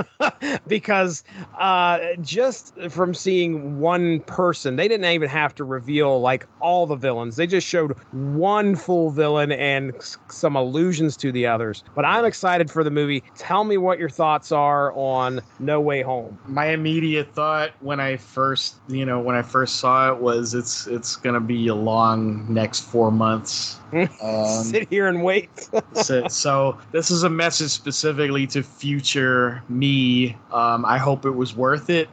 [0.66, 1.24] because
[1.58, 6.96] uh, just from seeing one person, they didn't even have to reveal like all the
[6.96, 7.36] villains.
[7.36, 9.92] They just showed one full villain and
[10.28, 11.84] some allusions to the others.
[11.94, 13.22] But I'm excited for the movie.
[13.36, 16.38] Tell me what your thoughts are on No Way Home.
[16.46, 20.86] My immediate thought when I first, you know, when I first saw it was it's
[20.86, 23.78] it's gonna be a long next four months.
[24.22, 25.68] Um, Sit here and wait.
[25.94, 30.36] so, so this is a message specifically to future me.
[30.50, 32.08] Um, I hope it was worth it.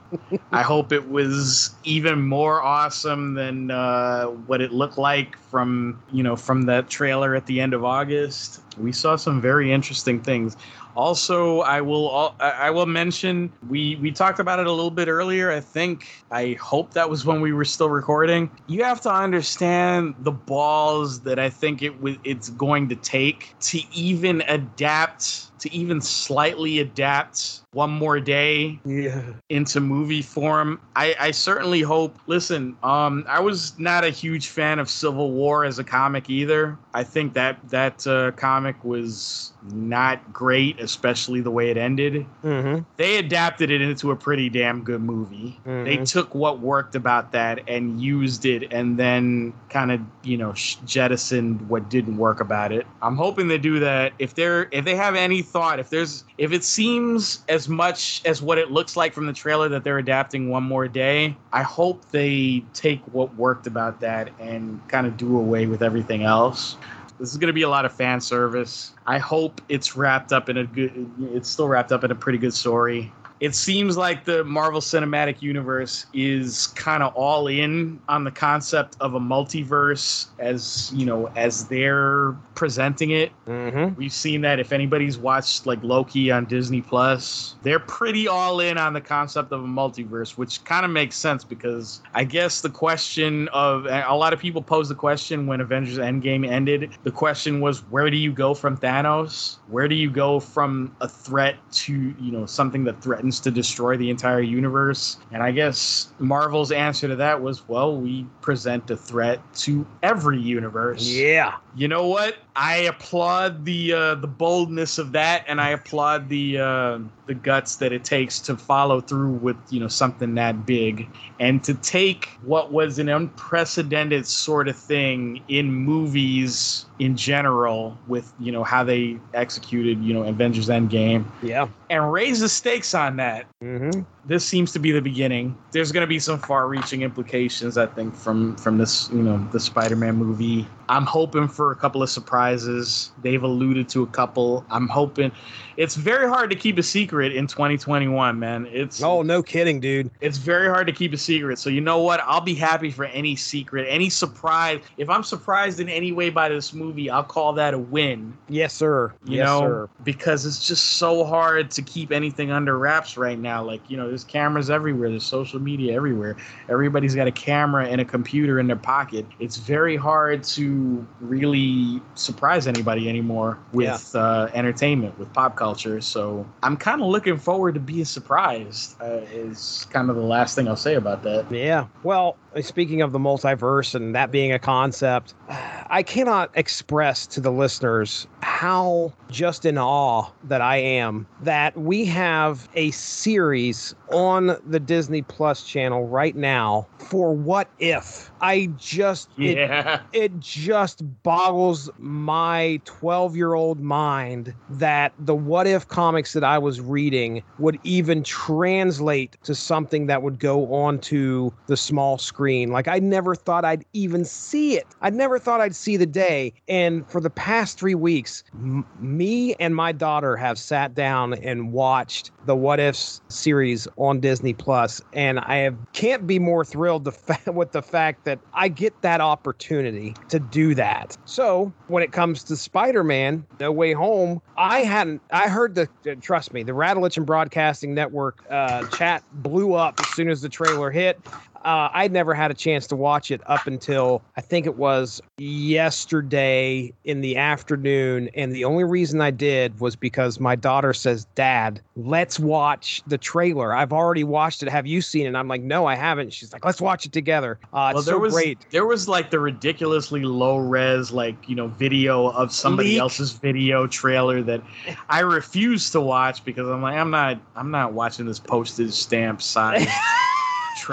[0.52, 6.24] I hope it was even more awesome than uh, what it looked like from you
[6.24, 8.62] know from that trailer at the end of August.
[8.78, 10.58] We saw some very interesting things.
[11.00, 15.50] Also, I will I will mention we we talked about it a little bit earlier.
[15.50, 18.52] I think I hope that was when we were still recording.
[18.68, 21.94] You have to understand the balls that I think it
[22.26, 29.22] it's going to take to even adapt to even slightly adapt one more day yeah.
[29.50, 30.80] into movie form.
[30.96, 32.18] I, I certainly hope.
[32.28, 36.78] Listen, um, I was not a huge fan of Civil War as a comic either.
[36.94, 42.26] I think that that uh, comic was not great, especially the way it ended.
[42.44, 42.84] Mm-hmm.
[42.98, 45.60] They adapted it into a pretty damn good movie.
[45.66, 46.10] They Mhm.
[46.12, 51.68] took what worked about that and used it, and then kind of you know jettisoned
[51.70, 52.88] what didn't work about it.
[53.02, 54.14] I'm hoping they do that.
[54.18, 58.42] If they're if they have any thought, if there's if it seems as much as
[58.42, 62.10] what it looks like from the trailer that they're adapting one more day, I hope
[62.12, 66.78] they take what worked about that and kind of do away with everything else.
[67.20, 68.94] This is going to be a lot of fan service.
[69.06, 71.12] I hope it's wrapped up in a good.
[71.34, 73.12] It's still wrapped up in a pretty good story.
[73.40, 78.98] It seems like the Marvel Cinematic Universe is kind of all in on the concept
[79.00, 83.32] of a multiverse, as you know, as they're presenting it.
[83.48, 83.96] Mm-hmm.
[83.96, 88.78] We've seen that if anybody's watched like Loki on Disney Plus, they're pretty all in
[88.78, 92.70] on the concept of a multiverse, which kind of makes sense because I guess the
[92.70, 96.92] question of a lot of people posed the question when Avengers Endgame ended.
[97.04, 99.58] The question was, where do you go from Thanos?
[99.68, 103.52] Where do you go from a threat to you know something that threatens threatens to
[103.52, 105.18] destroy the entire universe.
[105.32, 110.40] And I guess Marvel's answer to that was, well, we present a threat to every
[110.40, 111.04] universe.
[111.04, 111.58] Yeah.
[111.76, 112.36] You know what?
[112.62, 117.78] I applaud the uh, the boldness of that, and I applaud the uh, the guts
[117.78, 121.08] that it takes to follow through with you know something that big,
[121.40, 128.34] and to take what was an unprecedented sort of thing in movies in general with
[128.42, 131.70] you know how they executed you know Avengers Endgame Yeah.
[131.90, 133.46] and raise the stakes on that.
[133.64, 134.02] Mm-hmm.
[134.30, 135.58] This seems to be the beginning.
[135.72, 139.60] There's going to be some far-reaching implications, I think, from from this you know the
[139.60, 140.68] Spider-Man movie.
[140.88, 143.12] I'm hoping for a couple of surprises.
[143.22, 144.66] They've alluded to a couple.
[144.72, 145.32] I'm hoping.
[145.78, 148.68] It's very hard to keep a secret in 2021, man.
[148.72, 150.10] It's Oh, no kidding, dude.
[150.20, 151.58] it's very hard to keep a secret.
[151.60, 152.20] So you know what?
[152.26, 154.82] I'll be happy for any secret, any surprise.
[154.98, 158.36] If I'm surprised in any way by this movie, I'll call that a win.
[158.50, 159.14] Yes, sir.
[159.26, 159.90] You yes, know, sir.
[160.04, 163.64] because it's just so hard to keep anything under wraps right now.
[163.64, 165.10] Like you know, there's cameras everywhere.
[165.10, 166.36] There's social media everywhere.
[166.68, 169.26] Everybody's got a camera and a computer in their pocket.
[169.40, 176.02] It's very hard to really surprise anybody anymore with uh, entertainment, with pop culture.
[176.02, 179.02] So I'm kind of looking forward to being surprised.
[179.02, 181.50] Uh, is kind of the last thing I'll say about that.
[181.52, 181.88] Yeah.
[182.04, 187.52] Well, speaking of the multiverse and that being a concept, I cannot express to the
[187.52, 194.80] listeners how just in awe that I am that we have a series on the
[194.80, 198.29] Disney Plus channel right now for what if.
[198.42, 200.02] I just it Yeah.
[200.14, 206.58] it just boggles my 12 year old mind that the what if comics that I
[206.58, 212.72] was reading would even translate to something that would go onto the small screen.
[212.72, 214.88] Like, I never thought I'd even see it.
[215.02, 216.54] I never thought I'd see the day.
[216.68, 221.72] And for the past three weeks, m- me and my daughter have sat down and
[221.74, 227.14] watched the What Ifs series on Disney Plus, and I have, can't be more thrilled
[227.14, 231.16] fa- with the fact that I get that opportunity to do that.
[231.26, 235.24] So when it comes to Spider-Man: No Way Home, I hadn't.
[235.32, 235.90] I heard the.
[236.10, 240.42] uh, Trust me, the Radulich In Broadcasting Network uh, chat blew up as soon as
[240.42, 241.24] the trailer hit.
[241.64, 245.22] Uh, I'd never had a chance to watch it up until I think it was
[245.38, 248.30] yesterday in the afternoon.
[248.36, 253.18] And the only reason I did was because my daughter says, Dad, let's watch the
[253.18, 253.74] trailer.
[253.74, 254.70] I've already watched it.
[254.70, 255.30] Have you seen it?
[255.30, 256.34] And I'm like, No, I haven't.
[256.34, 257.60] She's like, Let's watch it together.
[257.74, 258.66] Uh, it's there so was great.
[258.72, 263.00] there was like the ridiculously low res like you know video of somebody Leak.
[263.00, 264.62] else's video trailer that
[265.10, 269.42] I refuse to watch because I'm like I'm not I'm not watching this postage stamp
[269.42, 269.88] size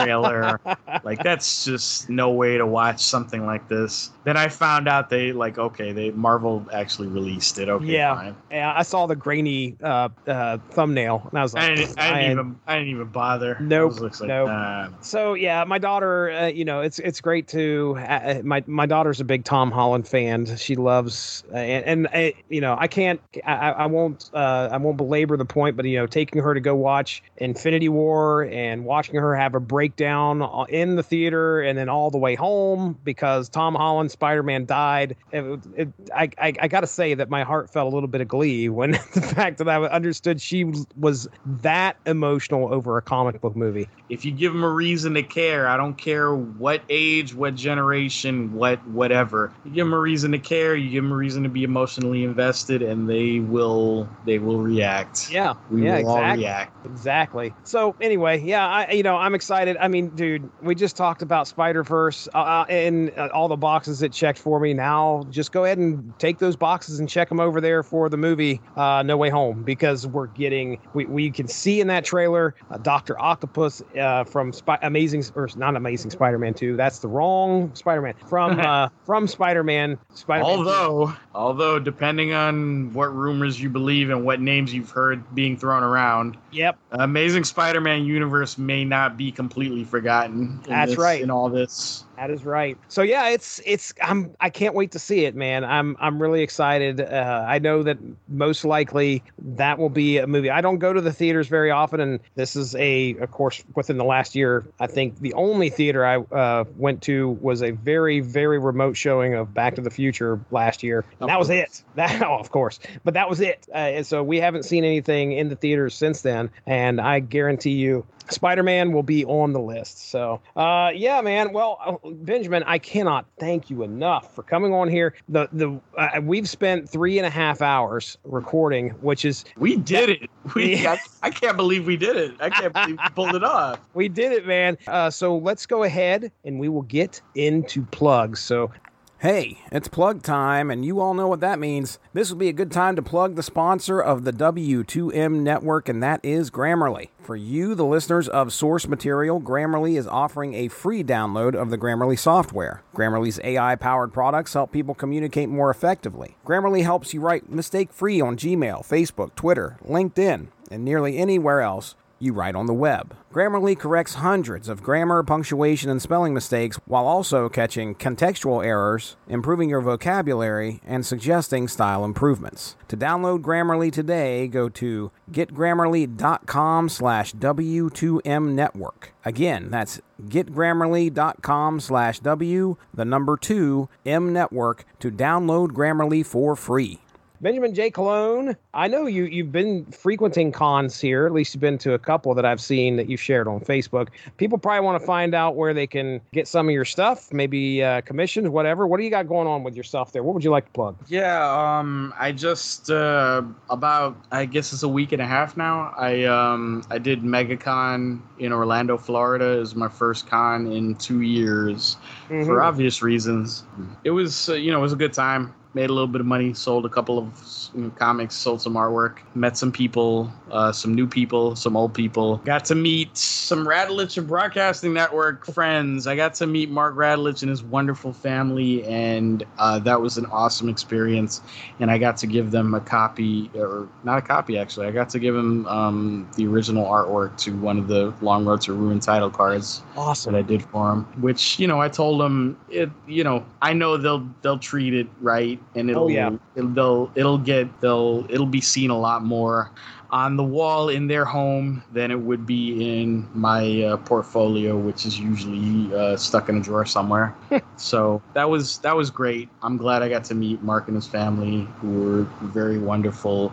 [0.02, 0.60] trailer
[1.04, 4.10] like that's just no way to watch something like this.
[4.24, 8.14] Then I found out they like okay they Marvel actually released it okay Yeah.
[8.14, 8.36] fine.
[8.50, 12.08] Yeah, I saw the grainy uh, uh, thumbnail and I was like, I didn't, I
[12.20, 13.56] didn't even I didn't even bother.
[13.60, 14.48] Nope, like, nope.
[14.48, 14.88] nah.
[15.00, 19.20] So yeah, my daughter, uh, you know, it's it's great to uh, my my daughter's
[19.20, 20.46] a big Tom Holland fan.
[20.56, 24.76] She loves uh, and, and uh, you know I can't I, I won't uh, I
[24.76, 28.84] won't belabor the point, but you know taking her to go watch Infinity War and
[28.84, 32.98] watching her have a breakdown uh, in the theater and then all the way home
[33.04, 35.16] because Tom Holland Spider Man died.
[35.32, 38.28] It, it, I, I I gotta say that my heart felt a little bit of
[38.28, 40.64] glee when the fact that I understood she
[40.96, 43.88] was that emotional over a comic book movie.
[44.08, 48.52] If you give them a reason to care, I don't care what age, what generation,
[48.52, 49.52] what whatever.
[49.64, 52.24] You give them a reason to care, you give them a reason to be emotionally
[52.24, 55.30] invested, and they will they will react.
[55.30, 56.44] Yeah, we yeah, will all exactly.
[56.44, 56.86] react.
[56.86, 57.54] Exactly.
[57.64, 59.76] So anyway, yeah, I you know I'm excited.
[59.78, 63.56] I mean, dude, we just talked about Spider Verse uh, uh, and uh, all the
[63.56, 64.72] boxes it checked for me.
[64.72, 68.16] Now just go ahead and take those boxes and check them over there for the
[68.16, 72.54] movie uh, No Way Home because we're getting we, we can see in that trailer
[72.70, 76.76] uh, Doctor Octopus uh, from Spy- Amazing or not Amazing Spider Man Two.
[76.76, 79.98] That's the wrong Spider Man from uh, from Spider Man.
[80.14, 80.50] Spider Man.
[80.58, 85.82] Although, although depending on what rumors you believe and what names you've heard being thrown
[85.82, 86.78] around, Yep.
[86.92, 90.60] Amazing Spider-Man universe may not be completely forgotten.
[90.64, 91.20] in That's this- right.
[91.20, 92.78] In all this, That is right.
[92.88, 95.64] So yeah, it's it's I'm I can't wait to see it, man.
[95.64, 97.00] I'm I'm really excited.
[97.00, 97.98] Uh, I know that
[98.28, 100.50] most likely that will be a movie.
[100.50, 103.98] I don't go to the theaters very often, and this is a, of course, within
[103.98, 104.64] the last year.
[104.80, 109.34] I think the only theater I uh, went to was a very very remote showing
[109.34, 111.04] of Back to the Future last year.
[111.20, 111.82] And that was it.
[111.96, 113.66] That oh, of course, but that was it.
[113.72, 117.72] Uh, and so we haven't seen anything in the theaters since then, and I guarantee
[117.72, 120.10] you Spider-Man will be on the list.
[120.10, 121.52] So, uh, yeah, man.
[121.52, 125.14] Well, uh, Benjamin, I cannot thank you enough for coming on here.
[125.28, 130.10] The the uh, we've spent three and a half hours recording, which is we did
[130.10, 130.30] it.
[130.54, 132.34] We I, I, can't believe we did it.
[132.38, 133.80] I can't believe we pulled it off.
[133.94, 134.78] We did it, man.
[134.86, 138.38] Uh, so let's go ahead and we will get into plugs.
[138.38, 138.70] So
[139.18, 141.98] Hey, it's plug time, and you all know what that means.
[142.12, 146.02] This would be a good time to plug the sponsor of the W2M network, and
[146.02, 147.08] that is Grammarly.
[147.22, 151.78] For you, the listeners of Source Material, Grammarly is offering a free download of the
[151.78, 152.82] Grammarly software.
[152.94, 156.36] Grammarly's AI powered products help people communicate more effectively.
[156.44, 161.94] Grammarly helps you write mistake free on Gmail, Facebook, Twitter, LinkedIn, and nearly anywhere else
[162.18, 163.16] you write on the web.
[163.32, 169.68] Grammarly corrects hundreds of grammar, punctuation, and spelling mistakes while also catching contextual errors, improving
[169.68, 172.76] your vocabulary, and suggesting style improvements.
[172.88, 179.12] To download Grammarly today, go to getgrammarly.com slash W2M network.
[179.24, 187.00] Again, that's getgrammarly.com slash W, the number 2, M network to download Grammarly for free.
[187.40, 187.90] Benjamin J.
[187.90, 191.26] Colon, I know you you've been frequenting cons here.
[191.26, 194.08] At least you've been to a couple that I've seen that you've shared on Facebook.
[194.36, 197.82] People probably want to find out where they can get some of your stuff, maybe
[197.82, 198.86] uh, commissions, whatever.
[198.86, 200.22] What do you got going on with your stuff there?
[200.22, 200.96] What would you like to plug?
[201.08, 205.92] Yeah, um, I just uh, about I guess it's a week and a half now.
[205.96, 209.56] I um, I did MegaCon in Orlando, Florida.
[209.56, 211.96] It was my first con in two years,
[212.28, 212.44] mm-hmm.
[212.44, 213.64] for obvious reasons.
[214.04, 216.26] It was uh, you know it was a good time made a little bit of
[216.26, 220.72] money, sold a couple of you know, comics, sold some artwork, met some people, uh,
[220.72, 222.38] some new people, some old people.
[222.38, 226.06] Got to meet some Radulich In Broadcasting Network friends.
[226.06, 230.24] I got to meet Mark Radulich and his wonderful family, and uh, that was an
[230.26, 231.42] awesome experience.
[231.78, 234.86] And I got to give them a copy, or not a copy actually.
[234.86, 238.62] I got to give them um, the original artwork to one of the Long Road
[238.62, 239.82] to Ruin title cards.
[239.94, 240.32] Awesome.
[240.32, 241.04] That I did for them.
[241.20, 242.90] Which you know, I told them it.
[243.06, 246.30] You know, I know they'll they'll treat it right and it'll, oh, yeah.
[246.54, 249.70] it'll they'll it'll get they'll it'll be seen a lot more
[250.10, 255.04] on the wall in their home than it would be in my uh, portfolio, which
[255.04, 257.34] is usually uh, stuck in a drawer somewhere.
[257.76, 259.48] so that was that was great.
[259.62, 263.52] I'm glad I got to meet Mark and his family, who were very wonderful.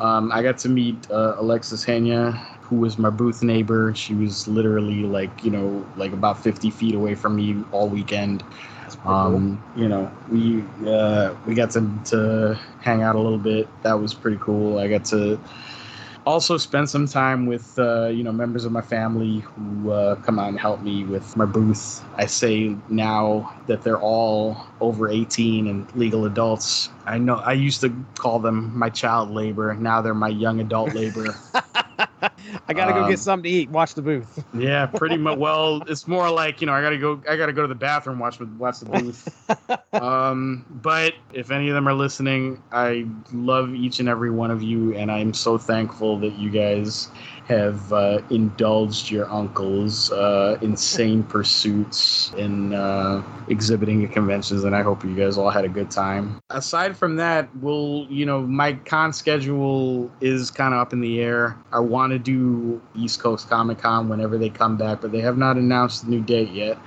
[0.00, 3.94] Um, I got to meet uh, Alexis Henya, who was my booth neighbor.
[3.94, 8.44] She was literally like you know like about 50 feet away from me all weekend.
[9.04, 9.82] Um, cool.
[9.82, 13.68] You know, we uh, we got to to hang out a little bit.
[13.82, 14.78] That was pretty cool.
[14.78, 15.38] I got to
[16.26, 20.38] also spend some time with uh, you know members of my family who uh, come
[20.38, 22.04] out and help me with my booth.
[22.16, 26.90] I say now that they're all over 18 and legal adults.
[27.06, 29.74] I know I used to call them my child labor.
[29.74, 31.34] Now they're my young adult labor.
[32.68, 33.70] I gotta go um, get something to eat.
[33.70, 34.44] Watch the booth.
[34.54, 35.38] yeah, pretty much.
[35.38, 37.22] Well, it's more like you know I gotta go.
[37.28, 38.18] I gotta go to the bathroom.
[38.18, 39.92] Watch watch the booth.
[39.94, 44.62] um, but if any of them are listening, I love each and every one of
[44.62, 47.08] you, and I'm so thankful that you guys
[47.48, 54.82] have uh, indulged your uncle's uh, insane pursuits in uh, exhibiting at conventions, and I
[54.82, 56.38] hope you guys all had a good time.
[56.50, 61.20] Aside from that, we'll, you know, my con schedule is kind of up in the
[61.22, 61.56] air.
[61.72, 65.38] I want to do East Coast Comic Con whenever they come back, but they have
[65.38, 66.78] not announced the new date yet.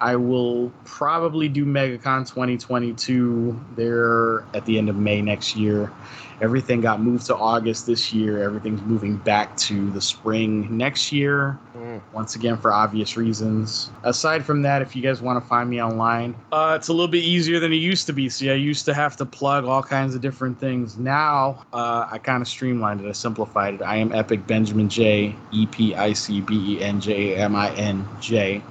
[0.00, 5.92] I will probably do MegaCon 2022 there at the end of May next year.
[6.40, 8.42] Everything got moved to August this year.
[8.42, 11.58] Everything's moving back to the spring next year.
[11.76, 12.00] Mm.
[12.12, 13.90] Once again, for obvious reasons.
[14.04, 17.08] Aside from that, if you guys want to find me online, uh, it's a little
[17.08, 18.28] bit easier than it used to be.
[18.28, 20.96] See, I used to have to plug all kinds of different things.
[20.96, 23.08] Now, uh, I kind of streamlined it.
[23.08, 23.82] I simplified it.
[23.82, 27.56] I am Epic Benjamin J, E P I C B E N J A M
[27.56, 28.62] I N J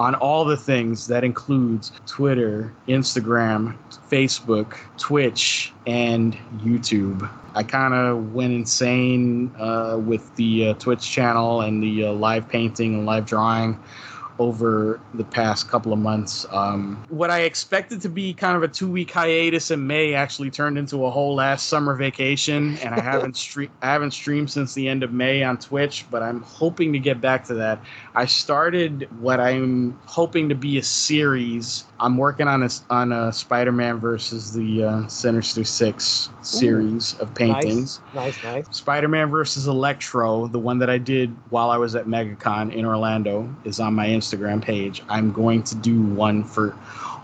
[0.00, 3.76] on all the things that includes Twitter, Instagram,
[4.10, 7.30] Facebook, Twitch, and YouTube.
[7.54, 12.48] I kind of went insane uh, with the uh, Twitch channel and the uh, live
[12.48, 13.78] painting and live drawing
[14.40, 16.46] over the past couple of months.
[16.50, 20.50] Um, what I expected to be kind of a two week hiatus in May actually
[20.50, 24.72] turned into a whole last summer vacation, and I haven't stream I haven't streamed since
[24.72, 27.84] the end of May on Twitch, but I'm hoping to get back to that.
[28.14, 31.84] I started what I'm hoping to be a series.
[32.00, 37.34] I'm working on a on a Spider-Man versus the uh, Sinister Six series Ooh, of
[37.34, 38.00] paintings.
[38.14, 38.76] Nice, nice, nice.
[38.76, 43.54] Spider-Man versus Electro, the one that I did while I was at MegaCon in Orlando,
[43.64, 45.02] is on my Instagram page.
[45.10, 46.74] I'm going to do one for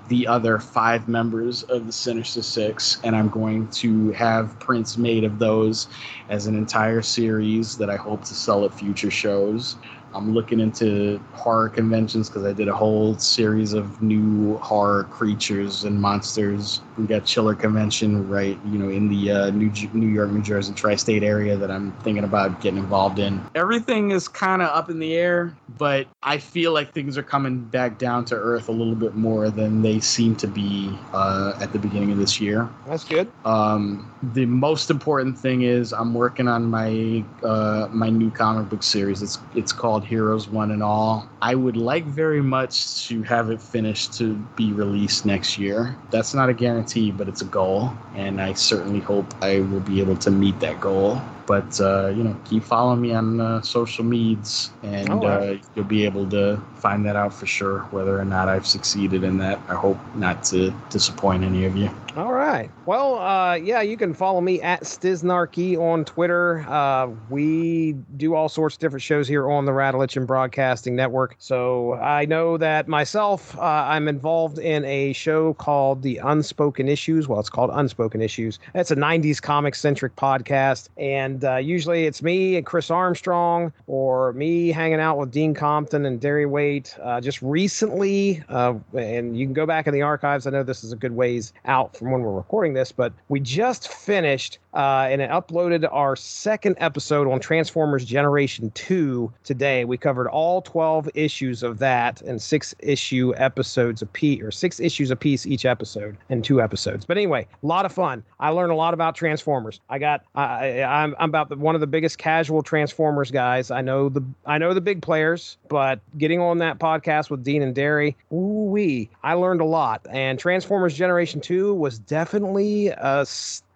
[0.09, 5.25] the other five members of the Sinister Six, and I'm going to have prints made
[5.25, 5.89] of those
[6.29, 9.77] as an entire series that I hope to sell at future shows.
[10.17, 15.85] I'm looking into horror conventions because I did a whole series of new horror creatures
[15.85, 16.81] and monsters.
[16.97, 20.73] We got Chiller Convention right, you know, in the uh, New New York, New Jersey
[20.73, 23.45] tri-state area that I'm thinking about getting involved in.
[23.55, 27.61] Everything is kind of up in the air, but I feel like things are coming
[27.61, 31.73] back down to earth a little bit more than they seem to be uh, at
[31.75, 32.71] the beginning of this year.
[32.87, 33.31] That's good.
[33.45, 38.83] Um, the most important thing is I'm working on my uh, my new comic book
[38.83, 39.23] series.
[39.23, 41.29] It's it's called Heroes One and All.
[41.43, 45.97] I would like very much to have it finished to be released next year.
[46.11, 50.01] That's not a guarantee, but it's a goal, and I certainly hope I will be
[50.01, 51.21] able to meet that goal.
[51.47, 55.51] But uh, you know, keep following me on uh, social medias, and All right.
[55.51, 57.81] uh, you'll be able to find that out for sure.
[57.91, 61.91] Whether or not I've succeeded in that, I hope not to disappoint any of you.
[62.17, 62.71] All right.
[62.87, 66.61] Well, uh, yeah, you can follow me at Stiznarky on Twitter.
[66.67, 71.35] Uh, we do all sorts of different shows here on the Radulich In Broadcasting Network.
[71.39, 77.29] So I know that myself, uh, I'm involved in a show called The Unspoken Issues.
[77.29, 78.61] Well, it's called Unspoken Issues.
[78.75, 80.89] It's a 90s comic centric podcast.
[80.97, 86.07] And uh, usually it's me and Chris Armstrong or me hanging out with Dean Compton
[86.07, 86.47] and Derry
[86.77, 86.97] Waite.
[87.03, 90.47] Uh, just recently, uh, and you can go back in the archives.
[90.47, 93.41] I know this is a good ways out from when we're recording this, but we
[93.41, 99.85] just finished uh, and uploaded our second episode on Transformers Generation 2 today.
[99.87, 104.79] We covered all 12 issues of that and six issue episodes a piece, or six
[104.79, 107.07] issues a piece each episode, and two episodes.
[107.07, 108.23] But anyway, a lot of fun.
[108.39, 109.81] I learned a lot about Transformers.
[109.89, 113.71] I got, I, I'm, I'm about the, one of the biggest casual Transformers guys.
[113.71, 117.63] I know the, I know the big players, but getting on that podcast with Dean
[117.63, 120.07] and Derry, ooh wee, I learned a lot.
[120.11, 123.27] And Transformers Generation 2 was definitely a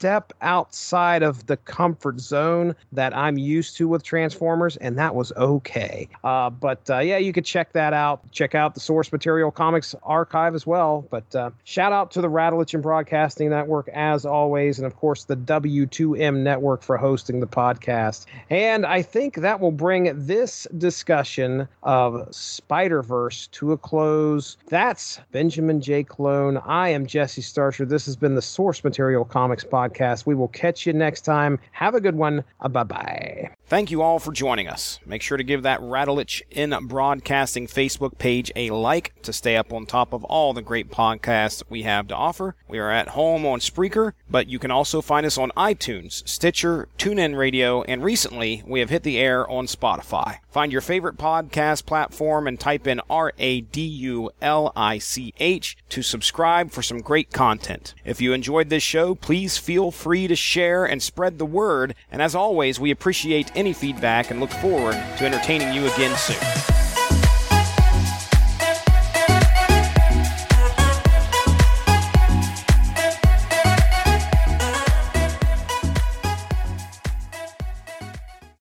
[0.01, 5.31] step outside of the comfort zone that I'm used to with Transformers, and that was
[5.37, 6.09] okay.
[6.25, 8.23] Uh, but uh, yeah, you could check that out.
[8.33, 11.07] Check out the Source Material Comics archive as well.
[11.11, 15.25] But uh, shout out to the Radulich In Broadcasting Network as always, and of course
[15.25, 18.25] the W2M Network for hosting the podcast.
[18.49, 24.57] And I think that will bring this discussion of Spider Verse to a close.
[24.69, 26.05] That's Benjamin J.
[26.05, 26.57] Colon.
[26.65, 27.85] I am Jesse Starcher.
[27.85, 29.90] This has been the Source Material Comics podcast.
[30.27, 31.59] We will catch you next time.
[31.73, 32.45] Have a good one.
[32.61, 33.51] Uh, bye bye.
[33.67, 34.99] Thank you all for joining us.
[35.07, 39.73] Make sure to give that Radulich in Broadcasting Facebook page a like to stay up
[39.73, 42.57] on top of all the great podcasts we have to offer.
[42.67, 46.89] We are at home on Spreaker, but you can also find us on iTunes, Stitcher,
[46.99, 50.39] TuneIn Radio, and recently we have hit the air on Spotify.
[50.51, 55.33] Find your favorite podcast platform and type in R A D U L I C
[55.39, 57.95] H to subscribe for some great content.
[58.05, 61.95] If you enjoyed this show, please feel free to share and spread the word.
[62.13, 66.80] And as always, we appreciate any feedback and look forward to entertaining you again soon.